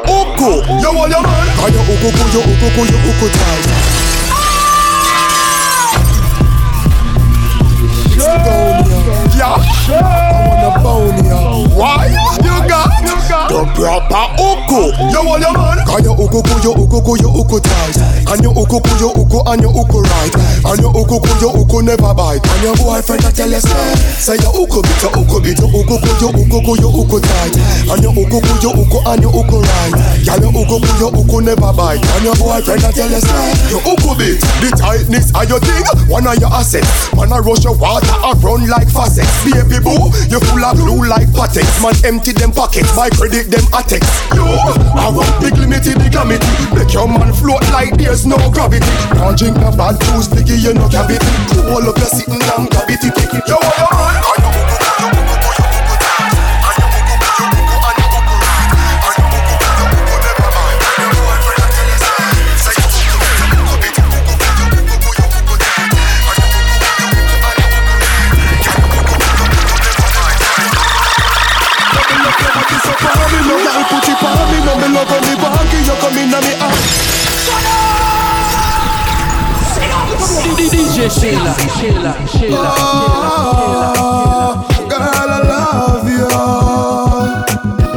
[0.03, 1.47] Uku, yo all your man.
[1.63, 3.63] Are you uku uku yo uku uku yo uku time?
[9.35, 11.39] Yeah, I wanna bone ya.
[11.75, 12.07] Why?
[12.43, 14.91] You got, you got the proper uku.
[15.11, 15.79] Yo all your man.
[15.89, 18.22] Are you uku yo uku uku yo uku time?
[18.33, 20.33] And your uku ku you uku and your uku right.
[20.65, 22.41] And your uku ku you uku never bite.
[22.41, 25.69] And your boyfriend a tell you say, say your uku bit your uku bit your
[25.69, 27.53] uku ku you uku ku you uku tight.
[27.93, 29.93] And your uku ku you uku and your uku right.
[30.25, 32.01] Girl your uku ku you uku never bite.
[32.01, 35.85] And your boyfriend a tell you say, your uku bit the tightness of your thing.
[36.09, 36.89] One of your assets.
[37.13, 39.29] Man a rush your water a run like faucet.
[39.45, 41.69] Baby boo, you full of blue like patex.
[41.85, 42.97] Man empty them pockets.
[42.97, 44.09] My credit them attics.
[44.33, 46.49] You I run big limited big glamity.
[46.73, 47.93] Make your man float like
[48.25, 48.85] no gravity.
[49.17, 51.25] Can't drink no bad juice, biggie you no cavity.
[51.71, 53.09] All up your sitting down gravity.
[53.47, 54.42] Yo, yo, man.
[80.93, 84.53] DJ Shaylan, Shaylan, Shaylan, Ah,
[84.85, 86.29] Girl, I love you.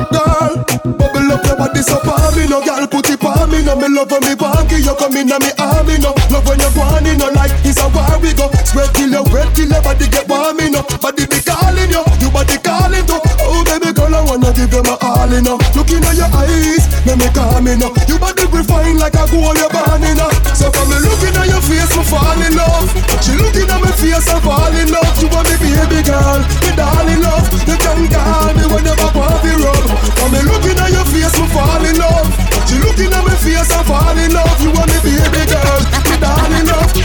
[0.08, 0.52] Girl,
[0.96, 4.24] bubble up your body so palm no girl, put it me, no me love when
[4.24, 7.28] me banky, you come in and me army, no love when you go on, no
[7.36, 8.48] like it's a war we go.
[8.64, 12.30] Sweat till you wet till your body get warm, no body be calling you, you
[12.32, 13.20] body calling too.
[13.44, 15.60] Oh baby girl, I wanna give you my all, you know.
[15.86, 17.94] Looking at your eyes, me make me calm, you know.
[18.10, 20.26] You body refine like a gold, you're born, you know.
[20.50, 22.90] So from me looking at your face, me fall in love.
[23.22, 25.14] She looking at my face, I fall in love.
[25.22, 27.46] You want me baby girl, me darling love.
[27.70, 29.86] You can call me whenever to rub.
[30.18, 32.34] From me looking at your face, me fall in love.
[32.66, 34.58] She looking at my face, I fall in love.
[34.58, 36.96] You want me baby girl, me darling love.
[36.96, 37.04] You.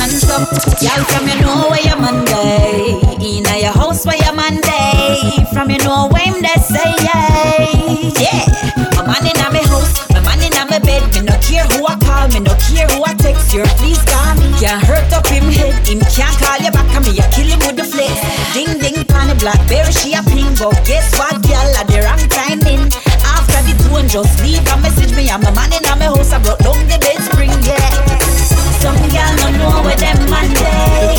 [0.00, 0.48] Hands up,
[0.80, 1.70] y'all from your.
[3.20, 4.30] Inna your house where your.
[5.52, 5.70] From
[8.18, 8.46] yeah.
[8.96, 11.02] My man inna me house, my man inna me bed.
[11.14, 13.52] Me care who I call, me no care who I text.
[13.52, 14.48] You please call me.
[14.58, 16.88] Can't hurt up him head, him can't call you back.
[16.94, 18.12] And me you kill him with the flex.
[18.54, 21.39] Ding ding, pan the blackberry she a ping, but guess what,
[23.90, 25.28] The just leave a message me.
[25.30, 27.90] I'm the man inna me house, I brought down the bed spring, yeah.
[28.78, 31.18] Some girl no know where them Monday.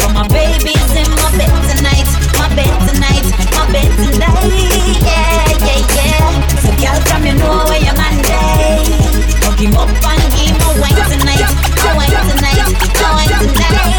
[0.00, 2.08] But my baby's in my bed tonight,
[2.40, 4.48] my bed tonight, my bed tonight.
[5.04, 6.32] Yeah, yeah, yeah.
[6.64, 8.80] So girl from you know where your Monday.
[9.44, 13.92] Hook him up and give him a wine tonight, a wine tonight, a wine tonight.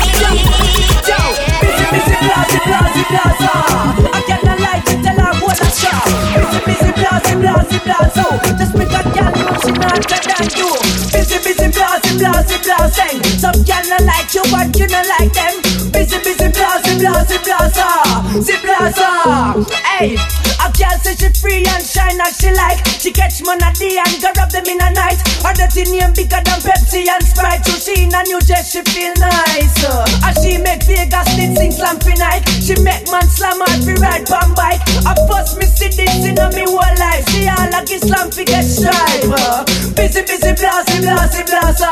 [1.05, 3.53] Yeah, Busy, busy, blasey, blasey, blaza.
[3.53, 4.16] I cannot lie
[6.65, 8.25] Busy, blasey, blasey, blazo.
[8.57, 10.71] Just a girl know she not than you.
[11.11, 13.17] Busy, busy, blasey, blasey, blasing.
[13.39, 15.53] Some girl not like you, but you not like them.
[15.91, 16.47] Busy, busy,
[17.07, 18.43] blasey, blasey, blaza.
[18.43, 19.09] Si blaza.
[19.85, 20.15] Hey,
[20.59, 22.85] a girl say she free and shine as she like.
[22.99, 25.19] She catch money and go rub them in a night.
[25.43, 27.65] Her dirty name bigger than Pepsi and Sprite.
[27.65, 29.83] So she in a new dress, she feel nice.
[29.83, 32.43] Uh, as she make Vegas did sing slam for night.
[32.61, 34.81] She make man slam hard for ride pan bike.
[35.05, 37.25] I first me see this in a me whole life.
[37.31, 39.31] She all like Islam fi get stripe.
[39.31, 39.63] Uh,
[39.95, 41.89] busy, busy, blasey, blasey, blasa.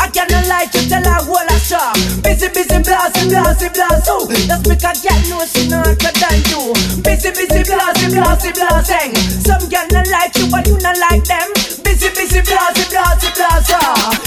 [0.00, 1.94] I cannot lie to tell her whole a shop.
[2.22, 4.28] Busy, busy, blasey, blasey, blaso.
[4.28, 6.72] Just make a girl know she better than you.
[7.02, 9.14] Busy, busy, blasey, blasey, blasing.
[9.40, 11.48] Some girl not like you, but you not like them.
[11.82, 13.80] Busy, busy, blasey, blasey, blasa.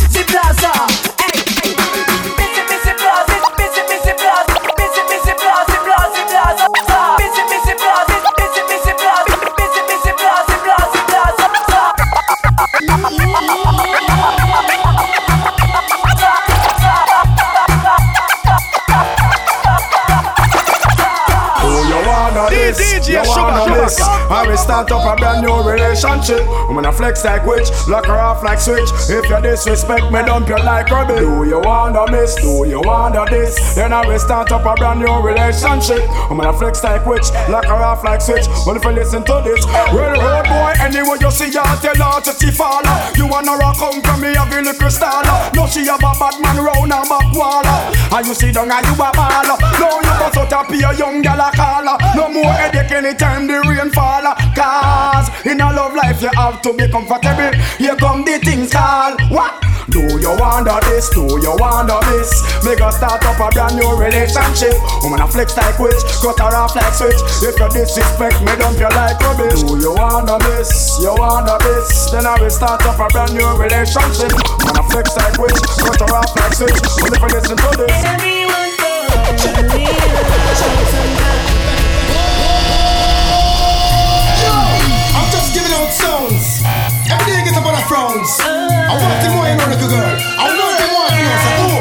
[0.09, 1.06] Si blasa.
[22.37, 23.07] Wanna this?
[23.07, 23.99] You wanna this?
[24.01, 26.45] I will start up a brand new relationship.
[26.69, 28.89] I'm gonna flex like witch, lock her off like switch.
[29.09, 31.19] If you disrespect me, dump you like rubbish.
[31.19, 32.35] Do you wanna miss?
[32.35, 33.75] Do you wanna this?
[33.75, 36.03] Then I will start up a brand new relationship.
[36.29, 38.45] I'm gonna flex like witch, lock her off like switch.
[38.65, 42.21] Well, if you listen to this, well, road boy, anyway you see her, tell her
[42.21, 42.95] to see follow.
[43.15, 45.23] You wanna rock home from me, have a little star.
[45.55, 47.65] No, she have a bad man round her back wall.
[47.65, 49.47] And you see and you a ball.
[49.79, 51.85] No, you go out a young gal a call.
[52.15, 54.23] No more headache anytime the rain fall.
[54.55, 57.53] Cause in a love life you have to be comfortable.
[57.77, 59.17] Here come the things call.
[59.29, 59.63] What?
[59.89, 61.09] Do you wonder this?
[61.09, 62.29] Do you wonder this?
[62.65, 64.75] Make us start up a brand new relationship.
[65.01, 67.15] Woman a flex like witch, cut her off like switch.
[67.39, 69.63] If you disrespect me, dump you like rubbish.
[69.63, 70.99] Do you wonder this?
[70.99, 72.11] You wonder this?
[72.11, 74.35] Then I will start up a brand new relationship.
[74.59, 76.75] Woman a flex like witch, cut her off like switch.
[76.99, 77.95] Only if you listen to this.
[78.03, 81.06] Everyone goes, me
[87.89, 88.39] day I get up on a frowns.
[88.39, 90.15] I want the more, you know, little girl.
[90.37, 91.71] I want the more, you know, so.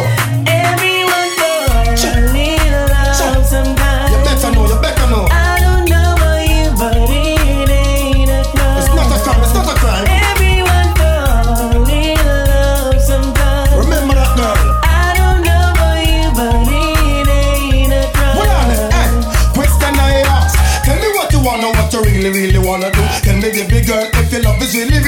[0.46, 4.10] Everyone goes, need love sometimes.
[4.12, 5.26] You better know, you better know.
[5.30, 8.78] I don't know about you, but it ain't a crime.
[8.78, 10.06] It's not a crime, it's not a crime.
[10.06, 13.72] Everyone goes, need love sometimes.
[13.74, 14.56] Remember that girl.
[14.84, 18.38] I don't know about you, but it ain't a crime.
[18.38, 19.10] On, eh?
[19.54, 20.54] Question I ask.
[20.84, 23.02] Tell me what you wanna, what you really, really wanna do.
[23.22, 25.00] Tell me, baby girl, if your love is really,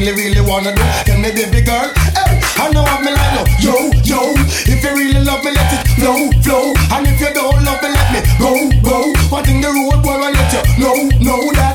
[0.00, 0.82] really, really wanna do.
[1.04, 4.32] Tell me, baby girl, hey, I know I'm like yo, yo, yo.
[4.64, 6.72] If you really love me, let it flow, flow.
[6.96, 9.12] And if you don't love me, let me go, go.
[9.28, 11.69] What in the road, boy, I let you know, know that.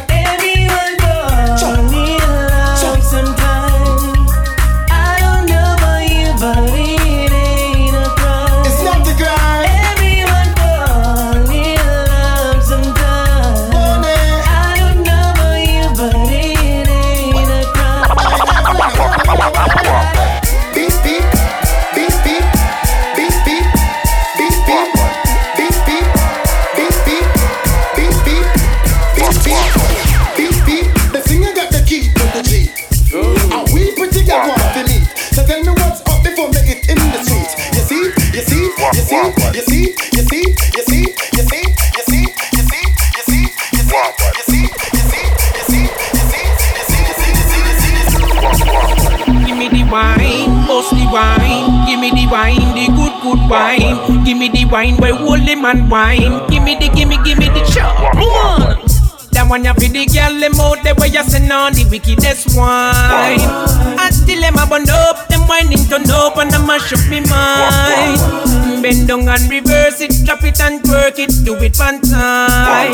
[71.80, 72.94] It, do time.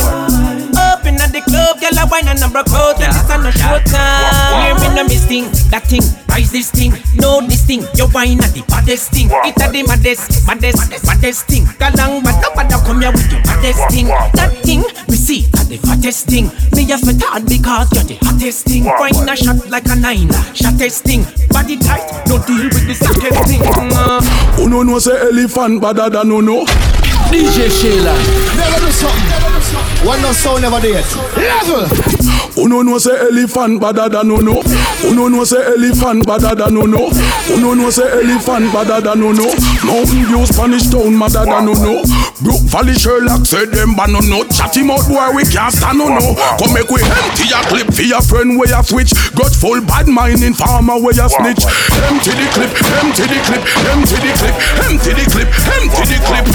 [0.82, 3.52] Up in the club, girl a wine and a broke out, and it's on a
[3.52, 4.66] short time.
[4.66, 7.86] Hear me no miss thing, that thing, rise this thing, know this thing.
[7.96, 11.66] Your wine at the baddest thing, it a the maddest, maddest, baddest thing.
[11.78, 14.08] Galang, but nobody come here with your baddest thing.
[14.08, 16.50] That thing, we see that the fattest thing.
[16.74, 18.86] Me a thought because you're the hottest thing.
[18.86, 21.24] Wine a shot like a nine, shottest thing.
[21.50, 23.62] Body tight, no deal with the second thing.
[23.94, 24.22] Uh,
[24.58, 26.66] Who no say elephant better than no no?
[27.30, 28.18] DJ Shaylan.
[28.58, 30.06] Never do something.
[30.08, 31.06] One no sound never did.
[31.38, 31.86] Level.
[32.56, 34.62] Who no know say elephant better than no no?
[35.02, 37.10] Who no say elephant better than no no?
[37.10, 39.50] Who no say elephant better than no no?
[39.86, 42.04] Mountain View, Spanish Town, madder than no no.
[42.42, 44.44] Brook Valley, Sherlock said them ban no no.
[44.46, 46.38] Chatty mouth boy we can't stand no no.
[46.58, 49.14] Come make we empty your clip for your friend where you switch.
[49.34, 51.66] Got full bad mind in farmer where you snitch.
[52.06, 52.72] Empty the clip,
[53.02, 56.46] empty the clip, empty the clip, empty the clip, empty the clip.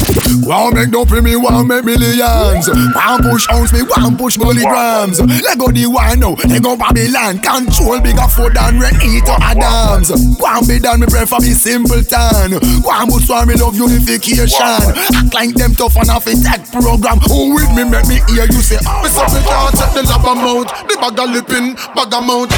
[0.46, 2.70] Wow, make no for me, wow, make millions.
[2.70, 5.20] One push ounce, me one push milligrams.
[5.20, 7.38] Let go the one now, let go Babylon.
[7.38, 10.12] Control bigger food than Reneto Adams.
[10.38, 12.60] One be done, me pray for me simpleton.
[12.84, 14.60] One but swear me love unification.
[14.60, 17.18] Act like them tough and off it tech program.
[17.24, 20.02] Who with me make me hear you say, oh, me say me can't take the
[20.04, 20.68] lab amount.
[20.86, 22.52] The bag of lipping, bag of mount.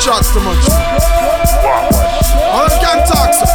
[0.00, 0.64] Chat too much.
[2.50, 3.46] All them can talk, sir.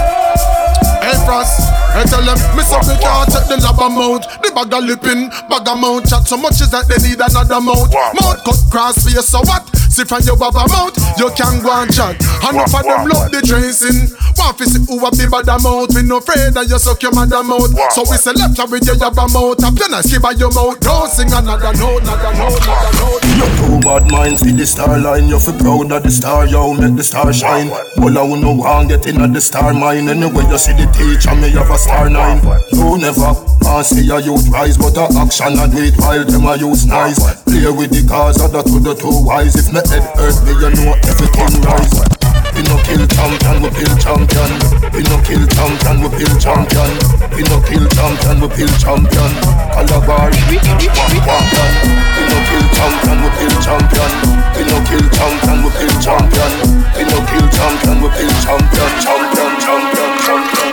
[1.02, 1.67] Hey, Frost.
[1.98, 4.30] I tell them, me say me can't take the lab amount.
[4.46, 6.06] The bag of lipping, bag of mount.
[6.06, 7.90] Chat so much is that they need another mount.
[7.90, 9.66] Mount cut cross face, so what?
[9.98, 12.22] See from your baba mount, you can go and chat.
[12.46, 15.90] Enough of them love the tracing One fi see who a be bad mouth.
[15.98, 17.74] We no afraid that you suck your mother mouth.
[17.98, 19.58] So we say left with your yabba mouth.
[19.58, 20.78] Tap your nice, her your mouth.
[20.80, 23.26] Don't sing another note, another note, another note.
[23.26, 25.28] You two bad minds with the star line.
[25.28, 27.74] You fi proud of the star, yo, make the star shine.
[27.98, 30.06] All I know want get in at the star mine.
[30.06, 32.38] Anyway you see the teacher, me have a star nine.
[32.70, 33.34] You never
[33.66, 36.86] can see a youth rise But a action a do it while them a use
[36.86, 37.18] nice.
[37.44, 39.58] Play with the cars, other to the two wise.
[39.58, 40.06] If me head
[40.44, 42.18] me, you know everything rise
[42.58, 44.50] we no kill champion, we kill champion.
[44.90, 46.90] We no kill champion, we kill champion.
[47.38, 49.32] We no kill champion, we kill champion.
[49.78, 51.70] Calabar, champion.
[52.18, 54.12] We no kill champion, we kill champion.
[54.58, 56.52] We no kill champion, we kill champion.
[56.98, 58.90] We no kill champion, we kill champion.
[59.06, 60.70] Champion, champion, champion.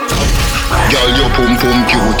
[0.89, 2.17] Girl, your pum pum cute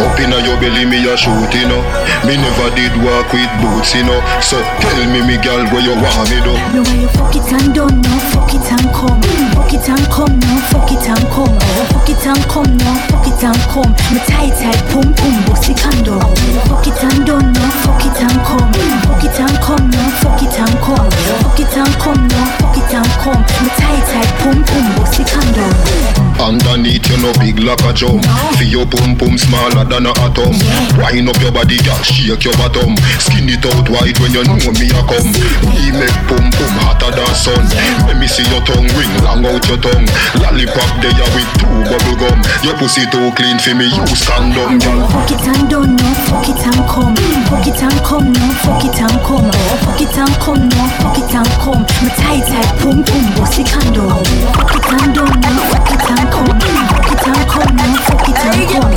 [0.00, 1.84] Up inna your belly, me a shoot, you know.
[2.24, 4.16] Me never did walk with boots, you know.
[4.40, 6.56] So tell me, me girl, where you want me do?
[6.72, 9.20] No way you fuck it and don't know, fuck it and come.
[9.52, 11.52] Fuck it and come, no, fuck it and come.
[11.92, 13.92] Fuck it and come, no, fuck it and come.
[14.08, 16.20] Me tight tight, pum pum, bossy candle.
[16.64, 18.72] Fuck it and don't know, fuck it and come.
[19.04, 21.10] Fuck it and come, no, fuck it and come.
[21.44, 23.42] Fuck it and come, no, fuck it and come.
[23.60, 26.29] Me tight tight, pum pum, bossy candle.
[26.40, 28.24] Underneath you no big like a jump.
[28.56, 30.56] For your pum pum smaller than a atom.
[30.96, 32.96] Wind up your body, girl, shake your bottom.
[33.20, 35.30] Skin it out wide when you know me a come.
[35.68, 37.64] We make pum pum hotter than sun.
[38.08, 40.08] Let me see your tongue ring long out your tongue.
[40.40, 42.38] Lollipop there with two bubble gum.
[42.64, 46.48] Your pussy too clean for me, use condom, girl Fuck it and don't know, fuck
[46.48, 47.16] it and come.
[47.52, 49.52] Fuck it and come, no, fuck it and come.
[49.84, 51.82] Fuck it and come, no, fuck it and come.
[52.00, 54.24] Me tight tight, pum pum, bossy candle.
[54.56, 56.46] Fuck it and don't know, fuck it and come.
[56.46, 57.74] Come, come.
[57.74, 58.90] Come, come.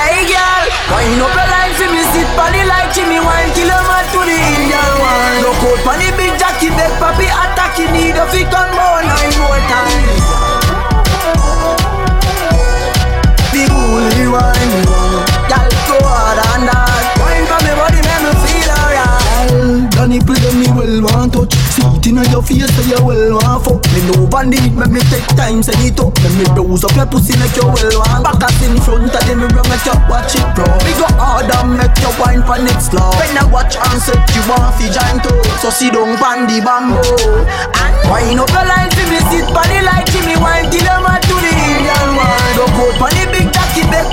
[0.00, 0.64] Hey, girl,
[1.22, 2.52] up your line, me sit on
[3.88, 5.20] out to the Indian one.
[5.90, 10.49] On big jockey, beg papi attack, you need a fit on more nine more times.
[13.90, 14.84] Holy wine,
[15.48, 16.89] girl, go hard and.
[20.18, 21.54] Play them me well want touch.
[21.70, 23.78] See it inna your face so you well want fuck.
[23.94, 26.16] Me know van it make me take time send it up.
[26.26, 29.22] Let me browse up your pussy make you well want Back us in front of
[29.22, 32.58] the mirror make you watch it bro Me go hard and make you wine for
[32.58, 35.36] next love When I watch and set you want fi join too.
[35.62, 37.00] So sit down pan the bamboo.
[37.78, 41.06] And Wine up your line for me sit on the light me wine till I'm
[41.06, 44.08] to the Indian one Look out on the big jockey beg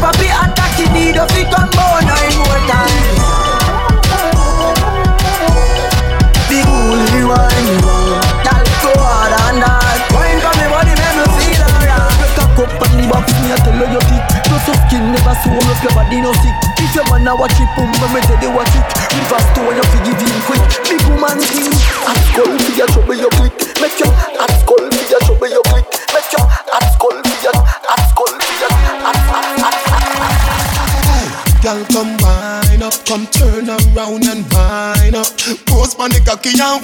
[36.59, 36.81] on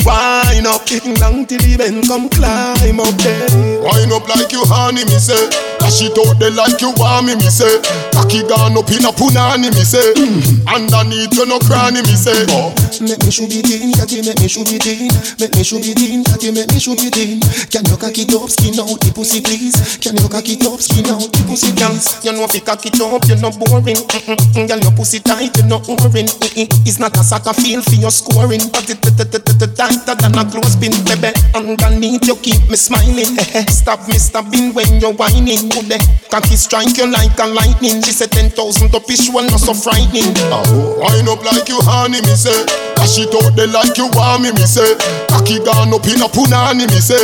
[0.93, 1.17] the cocky and wine up.
[1.17, 3.81] Getting long till the bend, come climb up there.
[3.81, 5.49] Wine up like you honey, me say.
[5.83, 7.81] Dash it out there like you want me, me say.
[8.15, 10.15] Cocky gone up in a punani, me say.
[10.15, 10.63] Mm.
[10.63, 12.47] Underneath you no cranny, me say.
[12.55, 12.71] Oh.
[13.03, 15.11] Make me shoot it in, cocky make me shoot it in.
[15.43, 17.43] Make me shoot it in, cocky make me shoot it in.
[17.67, 19.75] Can you cocky it up, skin out the pussy, please?
[19.99, 22.23] Can you cocky it up, skin out the pussy, please?
[22.23, 23.99] You know if you cocky it up, you're not boring.
[23.99, 24.39] Mm-mm.
[24.55, 26.31] Girl, your pussy tight, you're not boring.
[26.31, 26.87] Mm-mm.
[26.87, 30.45] It's not a soccer field for your scoring, but it tighter than a
[30.83, 31.33] clothespin, baby.
[31.55, 33.35] Underneath you keep me smiling.
[33.67, 35.69] Stop me stabbing when you're whining.
[35.69, 38.01] Good cocky strike you like a lightning.
[38.01, 40.33] She said ten thousand up is one not so frightening.
[40.51, 42.92] Oh, wind up like you honey, me say.
[43.03, 44.95] Dash it out there like you want me, me say.
[45.27, 47.19] Cocky gone up in a punani, me say.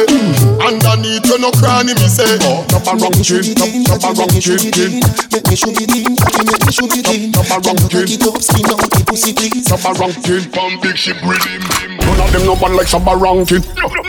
[0.60, 2.36] Underneath you no cranny, me say.
[2.44, 3.56] Oh, top a rock chin,
[3.88, 5.00] top a rock chin, chin.
[5.32, 7.32] Make me shoot it in, cocky make me shoot it in.
[7.32, 9.72] Top a rock chin, top skin out the pussy please.
[9.72, 11.64] Top a rock chin, pump big ship rhythm.
[11.96, 13.64] None of them no man like Shabba ranking.
[13.64, 14.04] None of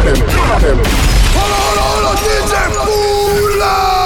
[0.00, 0.80] them, none of them.
[1.36, 1.60] Shabba
[2.08, 3.99] ranking, Shabba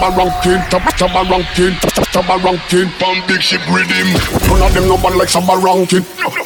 [0.00, 1.74] ranking,
[2.12, 4.08] Shabba ranking, pump big ship rhythm.
[4.48, 6.04] None of them no man like Shabba ranking.
[6.16, 6.36] None of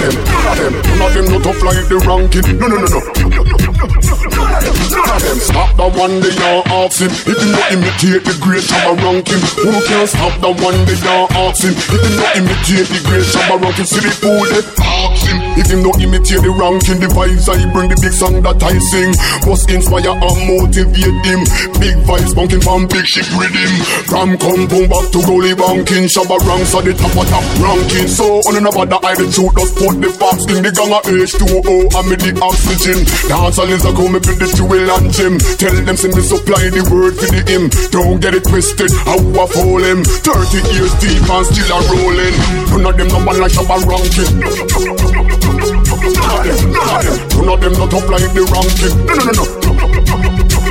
[0.00, 2.58] them, none of them, none of them no tough like the ranking.
[2.58, 3.00] No, no, no, no.
[5.38, 7.12] Stop the one they are asking.
[7.28, 11.28] If you not imitate the great Shabba ranking, who can stop the one they are
[11.48, 11.76] asking?
[11.76, 14.62] If you not imitate the great Shabba ranking, see the fool they
[15.28, 15.36] him.
[15.60, 18.78] If you not imitate the ranking, the vibes I bring, the big song that I
[18.80, 19.12] sing,
[19.44, 21.40] must inspire and motivate him.
[21.76, 23.68] Big vibes bunking from big ship rhythm.
[24.08, 28.08] From come boom back to goalie banking, Shabba ranks at the top of top ranking.
[28.08, 31.04] So on another the I the truth, just put the facts in the gang of
[31.04, 33.04] H2O and me the oxygen.
[33.28, 35.34] Dance all is a come me build the jewel and gym.
[35.60, 37.68] Tell them send me supply the word for the him.
[37.90, 39.18] Don't get it twisted, I
[39.52, 40.04] fool him.
[40.04, 42.36] 30 years deep and still a rolling.
[42.72, 45.24] None of them no man like Shabba ranking.
[46.14, 48.96] None of them, not up like the ranking.
[49.04, 49.44] No, no, no, no.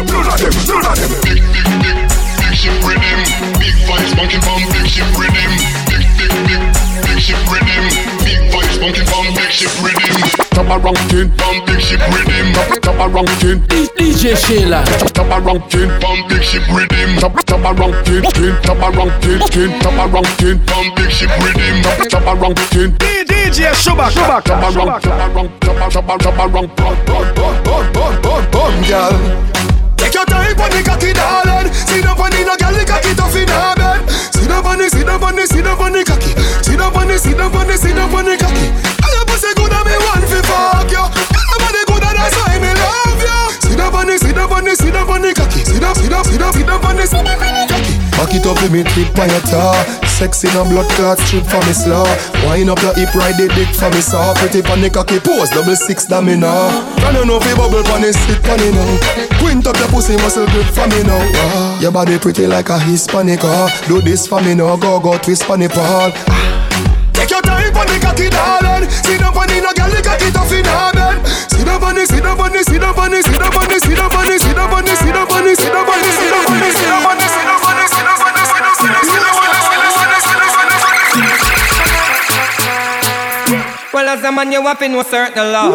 [0.07, 1.11] None of them, none of them.
[1.23, 1.97] Big, big, big,
[2.37, 3.19] big ship rhythm.
[3.59, 5.51] Big vibes bunking from big ship rhythm.
[5.89, 6.61] Big, big, big,
[7.05, 7.85] big ship rhythm.
[8.25, 10.46] Big vibes bunking from big ship rhythm.
[10.57, 12.49] Chopper ranking, bomb big ship rhythm.
[12.81, 13.61] Chopper ranking,
[13.93, 14.83] DJ Shaylan.
[15.13, 17.13] Chopper ranking, bomb big ship rhythm.
[17.21, 18.23] Chopper ranking,
[18.65, 22.09] chopper ranking, chopper ranking, bomb big ship rhythm.
[22.09, 24.09] Chopper ranking, DJ Shubak.
[24.09, 24.45] Shubak.
[24.47, 26.75] Chopper rank, chopper rank, chopper chopper chopper rank.
[26.75, 29.13] Bun bun bun bun bun bun, girl.
[29.95, 31.71] Take your time when the cocky darling.
[31.71, 33.76] See the funny no girl, the cocky tough enough.
[34.47, 36.31] Sit up on the, sit up on the, sit up on the cocky.
[36.63, 38.71] Sit up on the, sit up on the, sit up on the cocky.
[39.03, 41.03] I your pussy good and me want fi fuck you.
[41.35, 43.43] Get nobody good and that's why me love you.
[43.59, 45.65] Sit up on the, sit up on the, sit up on the cocky.
[45.67, 47.76] Sit up, sit up, sit up, sit up on the, sit up on the cocky.
[48.17, 49.77] Back it up with me trip on your tar
[50.09, 52.01] Sex in a blood clot trip for me slaw
[52.43, 54.33] Wine up your hip ride the dick for me saw.
[54.33, 57.83] Pretty pan the cocky pose double six da me now Can you know fi bubble
[57.85, 58.89] pan it sit pan it now
[59.37, 61.21] Quint up your pussy muscle grip for me now.
[61.21, 63.69] Ah, Your body pretty like a Hispanic ah.
[63.87, 66.57] Do this for me now go go twist pan it pal ah,
[67.13, 68.89] Take your time pan the cocky darling.
[69.05, 71.21] See the pan no girl the cocky tough in her bed.
[71.53, 74.29] See the pan see the pan see the pan see the pan see the pan
[74.41, 75.56] see the pan see the pan
[84.27, 85.71] a man, you have to know certain law.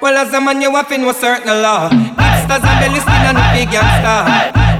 [0.00, 1.90] Well, as a man, you have know certain law.
[1.90, 4.20] Hipsters and the listening and the big gangster.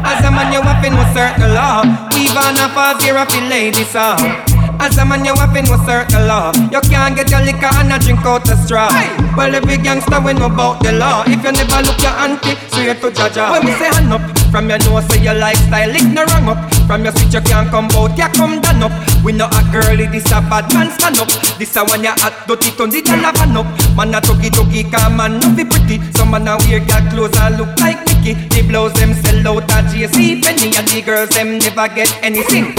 [0.04, 1.82] As a man, you have know certain law.
[2.12, 2.52] If I
[3.00, 4.53] fear of the ladies, sir.
[4.84, 6.52] As a man, you have know certain law.
[6.68, 8.92] You can't get your liquor and a drink out the straw.
[9.32, 11.24] Well, every gangster we know about the law.
[11.24, 13.48] If you never look your auntie, straight to Jaja.
[13.48, 14.20] When we say hand up,
[14.52, 16.60] from your nose say your lifestyle, it no wrong up.
[16.84, 18.92] From your switch you can't come out, you come down up.
[19.24, 21.32] We know a girlie, this a bad man stand up.
[21.56, 23.64] This a one ya hot, dirty turn the dollar van up.
[23.96, 25.96] Man a tuggy tuggy, come man no be pretty.
[26.12, 28.36] Some man a wear got clothes and look like Mickey.
[28.52, 32.76] The blouse them sell out at JC Penney, and the girls them never get anything.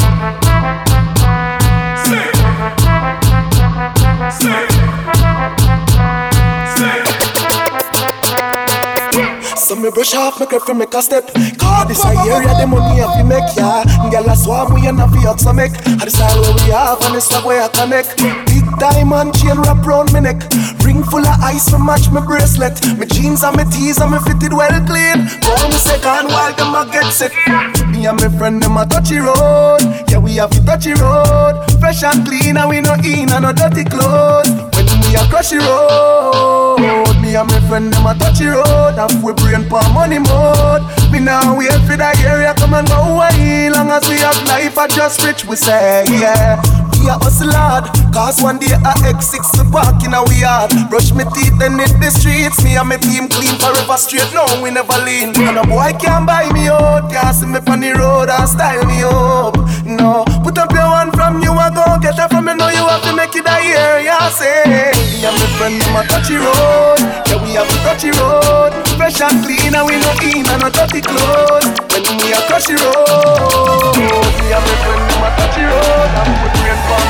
[9.58, 11.28] So me brush off my grip make a step.
[11.60, 15.02] Cause this a area the money have to make ya Girl a swarm we and
[15.02, 15.76] a fi up some make.
[15.86, 18.16] And this all we have and this where I connect.
[18.48, 20.48] Big diamond chain wrap round me neck.
[20.80, 22.80] Ring full of ice to match my bracelet.
[22.98, 25.28] My jeans and my tees and me fitted well clean.
[25.44, 29.18] Pour me second while them a get set Me and my friend them a touchy
[29.18, 29.82] road.
[30.08, 31.58] Yeah we have to touchy road.
[31.80, 34.46] Fresh and clean and we no in and no dirty clothes.
[34.78, 38.94] When we a crush the road Me and my friend them a touchy road.
[39.02, 40.86] And we brain for money mode?
[41.12, 44.78] Me now wait for the area come and go away Long as we have life
[44.78, 46.62] I just rich we say yeah
[47.06, 47.86] A hustle hard.
[48.10, 50.74] Cause one day a X6 we park in a yard.
[50.90, 52.64] Brush me teeth and hit the streets.
[52.66, 54.26] Me and my team clean forever straight.
[54.34, 55.30] No we never lean.
[55.38, 57.14] And a boy can't buy me out.
[57.14, 59.54] Can't see me on the road and style me up.
[59.86, 62.58] No Put up your one from you I go get it from me.
[62.58, 65.94] Know you have to make it a year Yeah say Me and my friend them
[65.94, 66.98] a touchy road.
[67.30, 68.74] Yeah we have a touchy road.
[68.98, 71.70] Fresh and clean and we no in and no dirty clothes.
[71.94, 73.94] When we a touchy road.
[73.94, 76.55] Me and my friend them a touchy road
[76.88, 77.02] for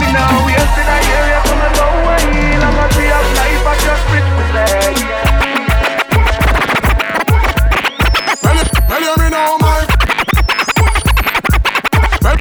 [0.00, 0.30] Me now
[0.76, 2.24] to the area come and go away.
[2.62, 4.92] Long as we have life I just rich we say
[8.42, 9.80] Well, well, me know my.
[12.22, 12.38] Well,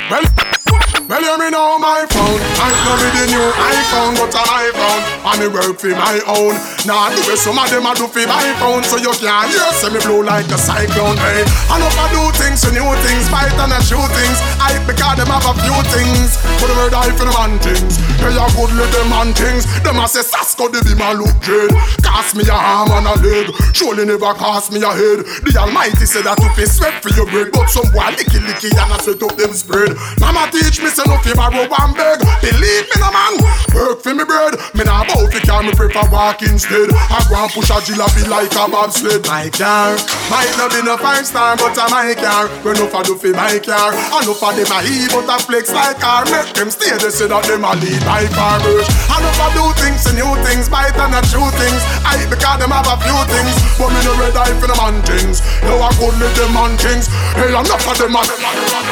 [1.10, 2.42] well, me know my phone.
[2.58, 5.02] I know me the new iPhone, but an iPhone.
[5.26, 6.58] And me work for my own.
[6.86, 9.70] Nah, the way some of them a do for my phone, so you can't hear
[9.74, 11.18] say me blow like a cyclone.
[11.18, 14.38] Hey, I know I do things, so new things, fight and I shoot things.
[14.62, 17.98] I because them have a few things, but the word I for the man things.
[18.22, 19.66] They are good little man things.
[19.82, 21.74] Them a say Sasko the be my look dread.
[22.02, 25.26] Cost me a arm and a leg, surely never cost me a head.
[25.42, 28.94] The Almighty said that you sweat for your bread, but some boy licky licky and
[28.94, 29.98] I set up them spread.
[30.22, 32.42] Mama teach me say no fi borrow one beg.
[32.42, 33.34] Believe me no man,
[33.74, 34.56] work for me bread.
[34.74, 36.90] Me nah bow fi car, me prefer walk instead.
[36.94, 39.26] I go and push a jalopy like a bobsled.
[39.28, 39.98] My car
[40.30, 42.48] might not be no five star, but a my car.
[42.64, 45.38] When no for do fi my car, I no for them a he, but a
[45.42, 46.26] flex like car.
[46.30, 48.88] Make them stay they say that them a lead by farmers.
[49.10, 51.82] I no for do things and new things, bite and a true things.
[52.06, 55.02] I because them have a few things, but me no red eye for the man
[55.04, 55.42] things.
[55.66, 57.08] You a live them man things.
[57.36, 58.28] Hey, I'm not for them man.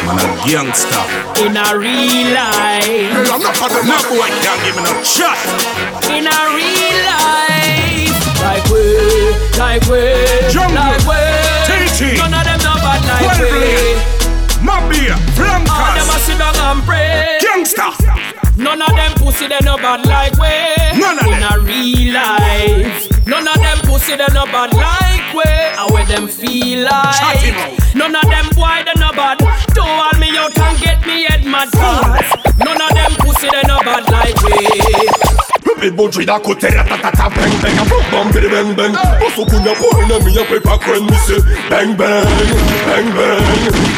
[0.09, 1.03] Man a gangster.
[1.39, 4.25] In a real life Hey, I'm not for them No boy.
[4.41, 5.37] Can't give me no shot.
[6.09, 8.17] In a real life.
[8.41, 8.83] Like we,
[9.57, 10.01] like we,
[10.51, 11.21] Jungle, like we.
[11.63, 13.61] TT, None of them no bad like Twelve we.
[13.61, 13.99] Lane,
[14.65, 17.37] Mafia, All them a sit down and pray.
[17.39, 17.93] Gangster.
[18.57, 20.99] None of them pussy they no bad like we.
[20.99, 23.25] None of In a real life.
[23.27, 25.02] None of them pussy they no bad like
[25.33, 27.73] way, how where them feel like.
[27.95, 29.39] None of them boy they no bad.
[29.73, 32.57] Don't hold me out and get me head mad fast.
[32.59, 35.33] None of them pussy they no bad like me.
[35.91, 40.17] Bougie da côté ratatata bang bang a boom bam bidi bang bang Posso kunya poina
[40.23, 41.35] mi a pepa kwen mi se
[41.69, 42.25] Bang bang,
[42.87, 43.43] bang bang,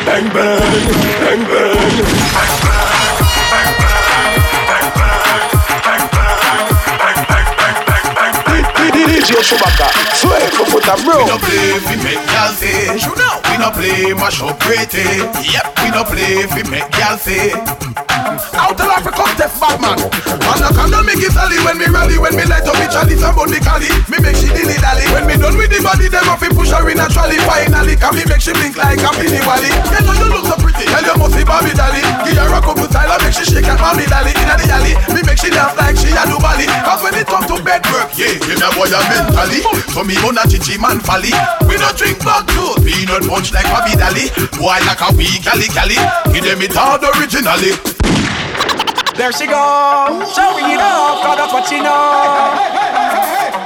[0.03, 0.61] bang bang,
[1.21, 3.04] bang bang
[9.25, 11.17] DJ Shubaka, swear for put a bro.
[11.17, 12.93] We no play fi make y'all say.
[12.93, 15.01] We no play mash up pretty.
[15.01, 15.49] Eh.
[15.49, 15.65] Yep.
[15.81, 17.49] We no play fi make y'all say.
[17.49, 18.05] Eh.
[18.53, 19.97] Out of Africa, deaf bad man.
[20.45, 22.21] Man, I can make it sally when me rally.
[22.21, 23.89] When me light up me chalice and bun the cali.
[24.13, 25.09] Me make she dilly dally.
[25.09, 27.41] When me done with the body, them off push her in a trolley.
[27.49, 29.73] Finally, can me make she blink like a Pinny Wally.
[29.73, 30.85] You know you look so pretty.
[30.85, 32.05] Tell you must be Bobby Dolly.
[32.29, 34.37] Give her a couple style and make she shake and mommy dolly.
[34.37, 36.69] Inna the alley, me make she dance like she a do Bali.
[36.85, 39.63] Cause when it come to bed work, yeah, give that boy a mentally.
[39.95, 41.31] So me on a chichi man folly.
[41.67, 44.27] We no drink back to peanut punch like Bobby Dolly.
[44.59, 45.95] Boy like a wee cali cali.
[46.35, 47.71] Give them it all originally.
[49.15, 49.55] There she go,
[50.35, 52.51] showing it off, cause that's what she know.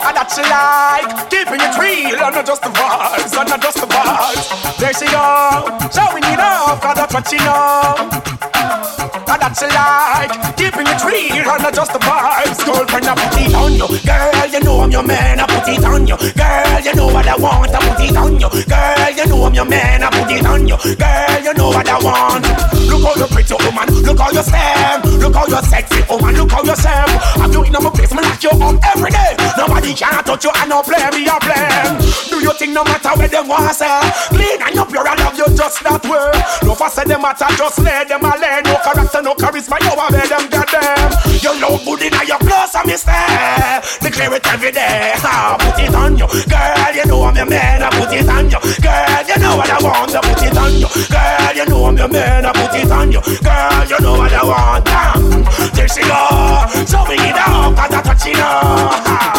[0.06, 3.82] And that she like, keeping it real, and not just the vibes, and not just
[3.82, 4.78] the vibes.
[4.78, 9.09] There she go, showing it off, cause that's what she know.
[9.50, 10.30] And she like,
[10.62, 12.62] keeping it real, and not just the vibes.
[12.62, 13.89] Girlfriend, I put it on you.
[14.06, 16.14] Girl, you know I'm your man, I put it on you.
[16.38, 18.45] Girl, you know what I want, I put it on you.
[18.45, 20.78] Girl, you know I'm your man, I put it on you.
[20.78, 22.45] Girl, you know what I want.
[22.93, 26.52] Look how you pretty woman, look how you stand, look how you're sexy woman, look
[26.54, 27.10] how you serve.
[27.41, 29.34] I'm doing on my place, me lock you up every day.
[29.58, 31.97] Nobody can touch you, I no play me a plan.
[32.30, 33.97] Do you think no matter where them want say,
[34.30, 36.38] clean and you pure, I love you just that way.
[36.62, 38.68] No fuss them matter, just let them alone.
[39.10, 41.12] Character, no charisma, you are them get them.
[41.41, 43.82] You look good in your clothes, I miss them.
[44.01, 45.14] Declare it every day.
[45.18, 46.93] Ah, put it on you, girl.
[46.93, 49.26] You know I'm your man, I put it on you, girl.
[49.26, 51.55] You know what I want, I put it on you, girl.
[51.55, 53.86] You know I'm your man, I put it on you, girl.
[53.89, 54.86] You know what I want.
[54.86, 55.43] Damn.
[55.74, 58.93] There she go, so bring it up, cause that's what she know.
[59.10, 59.38] And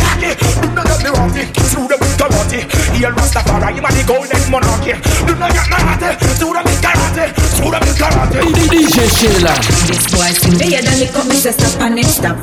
[0.21, 0.37] want.
[0.61, 1.47] Do not let me rot it.
[1.65, 2.59] Slew them karate.
[2.95, 4.93] Here Rastafari, you are the golden monarchy.
[5.25, 6.15] Do not get me rot it.
[6.37, 7.25] Slew them karate.
[7.57, 8.39] Slew them with karate.
[8.69, 9.59] DJ Shaylan.
[9.87, 12.37] This boy see me and lick up me say stop and it stop.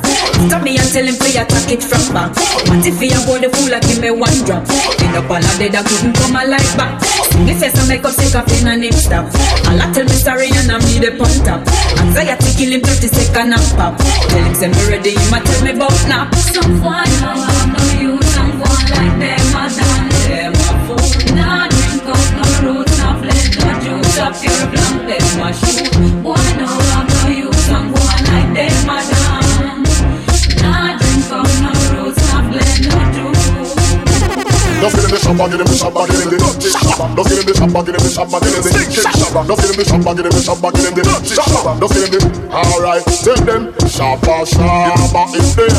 [0.47, 2.35] Stop me and tell him to attack it from back.
[2.67, 4.63] What if he a boy the fool like give me one drop?
[4.99, 6.99] End up all of dead I couldn't come alive back.
[7.45, 9.25] Me face and make up sick of in and hip stop.
[9.67, 11.63] A lot tell me sorry and I'm need a pun top.
[11.99, 13.95] Anxiety kill him 30 second and pop.
[13.99, 16.29] Tell him say me ready, him a tell me about now.
[16.35, 16.78] Someone
[36.99, 37.15] shabba.
[37.15, 39.47] Just give him the shabba, give him the shabba, give him the dirty shabba.
[39.47, 41.79] Just give him the shabba, give him the shabba, give him the shabba.
[41.79, 42.19] Just give him the.
[42.49, 45.71] Alright, tell them shabba, shabba is there.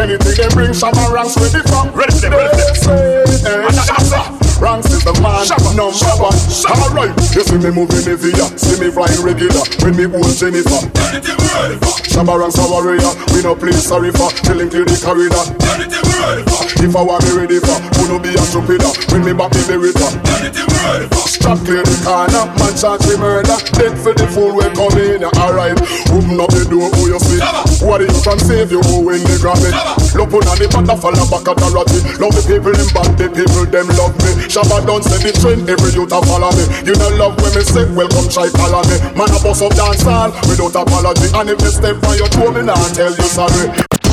[0.00, 1.84] Anything they bring, shabba ranks ready for.
[1.92, 2.96] Ready for them, ready for
[3.44, 3.68] them.
[3.74, 4.40] Shabba.
[4.62, 5.44] Ranks is the man,
[5.74, 6.32] number one.
[6.70, 9.66] Alright, you see me moving the via, see me flying regular.
[9.82, 10.88] When me hold Jennifer.
[12.08, 14.30] Shabba ranks a warrior, we no play sorry for.
[14.46, 16.13] Tell him clear the corridor.
[16.24, 18.88] If I want me ready for, who no be a stupider.
[19.12, 20.08] When me back me berita.
[21.28, 23.56] Strap clear the corner, man charge me murder.
[23.76, 25.24] Dead for the fool we come in.
[25.36, 25.76] Alright,
[26.12, 27.40] open up the door, who you see?
[27.84, 29.76] What you can save you, who when they grab it?
[30.16, 32.00] Look on the butterfly back at the ratty.
[32.16, 34.30] Love the people, them bad, the people, them love me.
[34.48, 36.64] Shabba don't say the trend, every youth a follow me.
[36.88, 38.96] You know love when me say, welcome try follow me.
[39.12, 41.28] Man a boss up dance hall without apology.
[41.36, 44.03] And if you step on your toe, me nah tell you sorry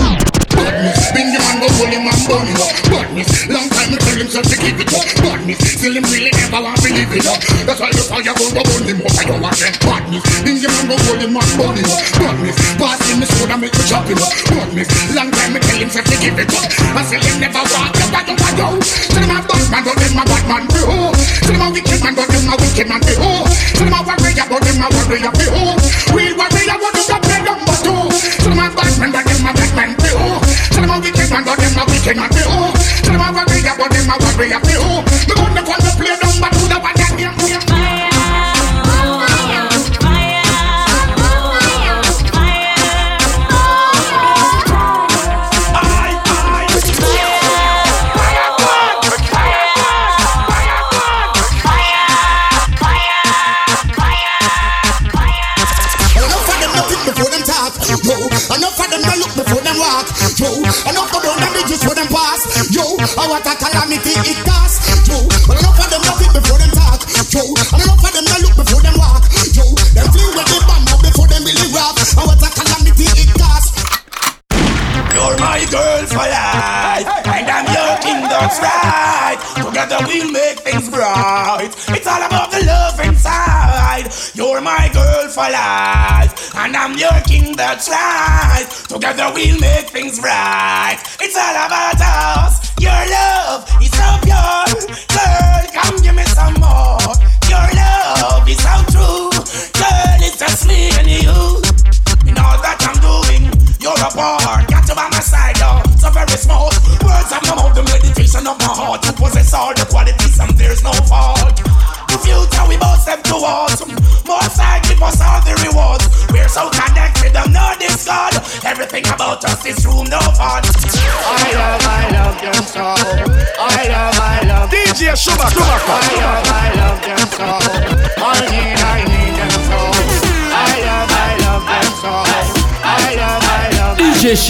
[0.61, 1.11] badness.
[1.11, 2.73] Bring the man go pull him and burn him up.
[2.93, 3.29] Badness.
[3.49, 5.05] Long time he tell himself to keep it up.
[5.25, 5.59] Badness.
[5.81, 7.41] Till him really never want to leave it up.
[7.65, 9.13] That's why the fire go go burn him up.
[9.17, 10.23] I don't want that badness.
[10.45, 12.01] Bring the man go pull him and burn him up.
[12.21, 12.57] Badness.
[12.77, 14.33] Pass him his soda make me chop him up.
[14.53, 14.89] Badness.
[15.17, 16.69] Long time he tell himself to keep it up.
[16.93, 18.05] I say him never want to.
[18.13, 18.51] I don't want.
[19.11, 20.63] Tell him I'm bad Batman, but him a Batman.
[20.83, 21.11] Oh.
[21.41, 23.01] Tell him I'm wicked man, but him my wicked man.
[23.19, 23.47] Oh.
[23.75, 25.31] Tell him I'm warrior, but him a warrior.
[25.55, 25.75] Oh.
[26.13, 28.11] We warrior, what is the play number two?
[28.43, 30.00] Tell him I'm bad Batman, but him a Batman
[30.91, 32.71] a wicked man, but them a wicked man be oh.
[33.07, 35.01] Them a warrior, but them a warrior be oh.
[35.27, 37.80] Me couldn't find the play down, but who the one that.
[89.41, 90.60] we'll make things right.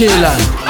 [0.02, 0.61] Shaylan.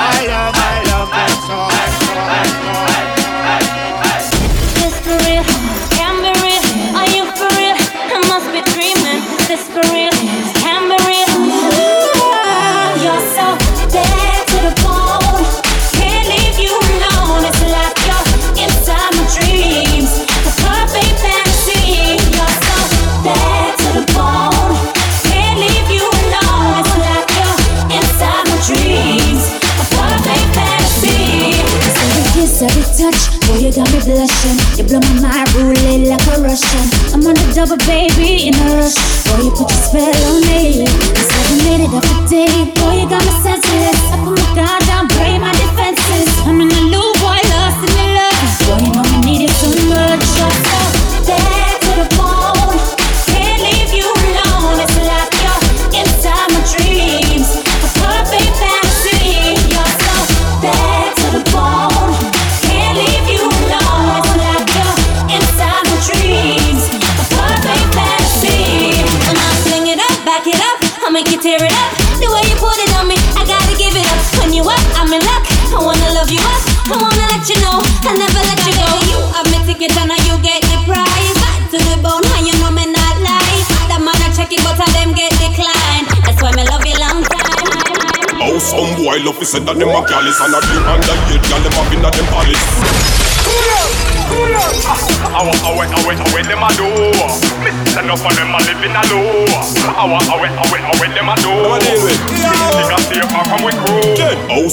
[90.41, 90.62] I'm not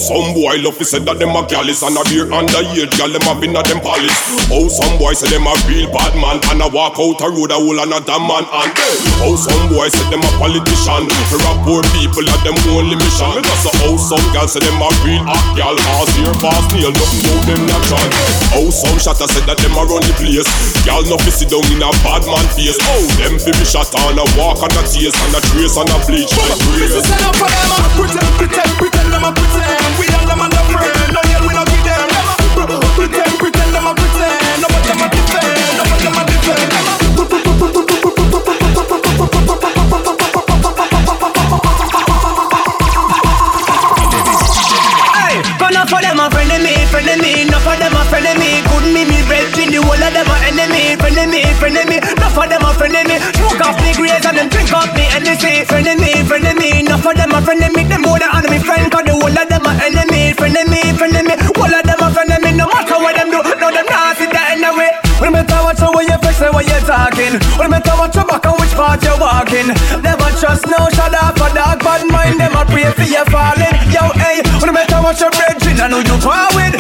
[0.10, 3.30] some boy love to say that them a callous and a dear underage gal them
[3.30, 4.18] a been a them palace.
[4.50, 7.54] Oh some boy say them a real bad man and a walk out a road
[7.54, 8.74] a hole and a damn man and
[9.22, 11.06] oh some boy say them a politician.
[11.30, 13.38] For a poor people at them only mission.
[13.38, 15.78] Me just a oh some gal say them a real hot gal.
[15.78, 18.10] Ass here fast nail nothing know them natural.
[18.58, 20.50] Oh some shatter said that them a run the place.
[20.90, 22.82] Gal no fi sit down in a bad man face.
[22.82, 25.94] Oh them fi be shot on a walk and a taste and a trace and
[25.94, 26.34] a bleach.
[26.34, 27.06] Like This is.
[28.00, 29.99] Pretend, pretend, pretend them a pretend.
[47.42, 48.60] enough of them a frenemy.
[48.68, 51.00] Good me, me brethren, the whole of them a enemy.
[51.00, 53.16] Frenemy, frenemy, enough of them a frenemy.
[53.36, 55.64] Smoke off me grace and them drink off me Hennessy.
[55.64, 57.88] Frenemy, frenemy, enough of them a frenemy.
[57.88, 60.36] Them more than enemy friend, cause the whole of them a enemy.
[60.36, 62.52] Frenemy, frenemy, whole of them a frenemy.
[62.60, 64.92] No matter what them do, no them not sit there anyway.
[65.20, 67.36] When me talk, watch how you fix and what you talking.
[67.60, 69.70] When me talk, watch your back and which part you walking.
[70.00, 72.40] Never trust no shadow up for dog bad mind.
[72.40, 73.76] Them a pray for you falling.
[73.92, 76.79] Yo, hey, when me talk, watch your brethren, I know you far with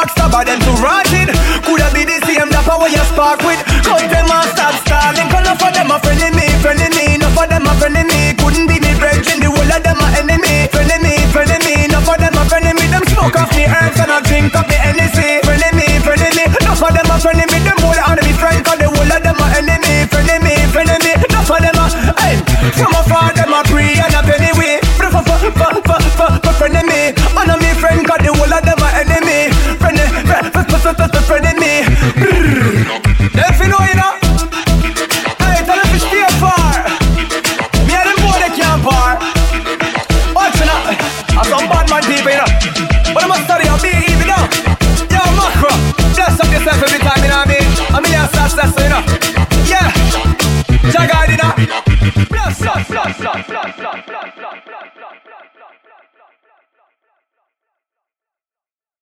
[0.00, 1.28] rock by them to rot it.
[1.64, 3.60] Coulda be the same dapper where you spark with.
[3.84, 5.28] Cut them and stop stalling.
[5.28, 7.20] Call of them a friend me, friend me.
[7.20, 8.32] Enough of them a friend me.
[8.40, 11.84] Couldn't be me brethren, the whole of them a enemy, friend me, friend me.
[11.84, 12.84] Enough of them a friend me.
[12.88, 15.44] Them smoke off the herbs and I drink up the energy.
[15.44, 16.44] Friend me, friend me.
[16.48, 17.58] Enough of them a friend me.
[17.60, 20.92] Them whole of me friend, cause the whole of them a enemy, friend me, friend
[21.04, 21.12] me.
[21.28, 21.86] Enough of them a,
[22.24, 22.34] hey,
[22.72, 23.39] from afar.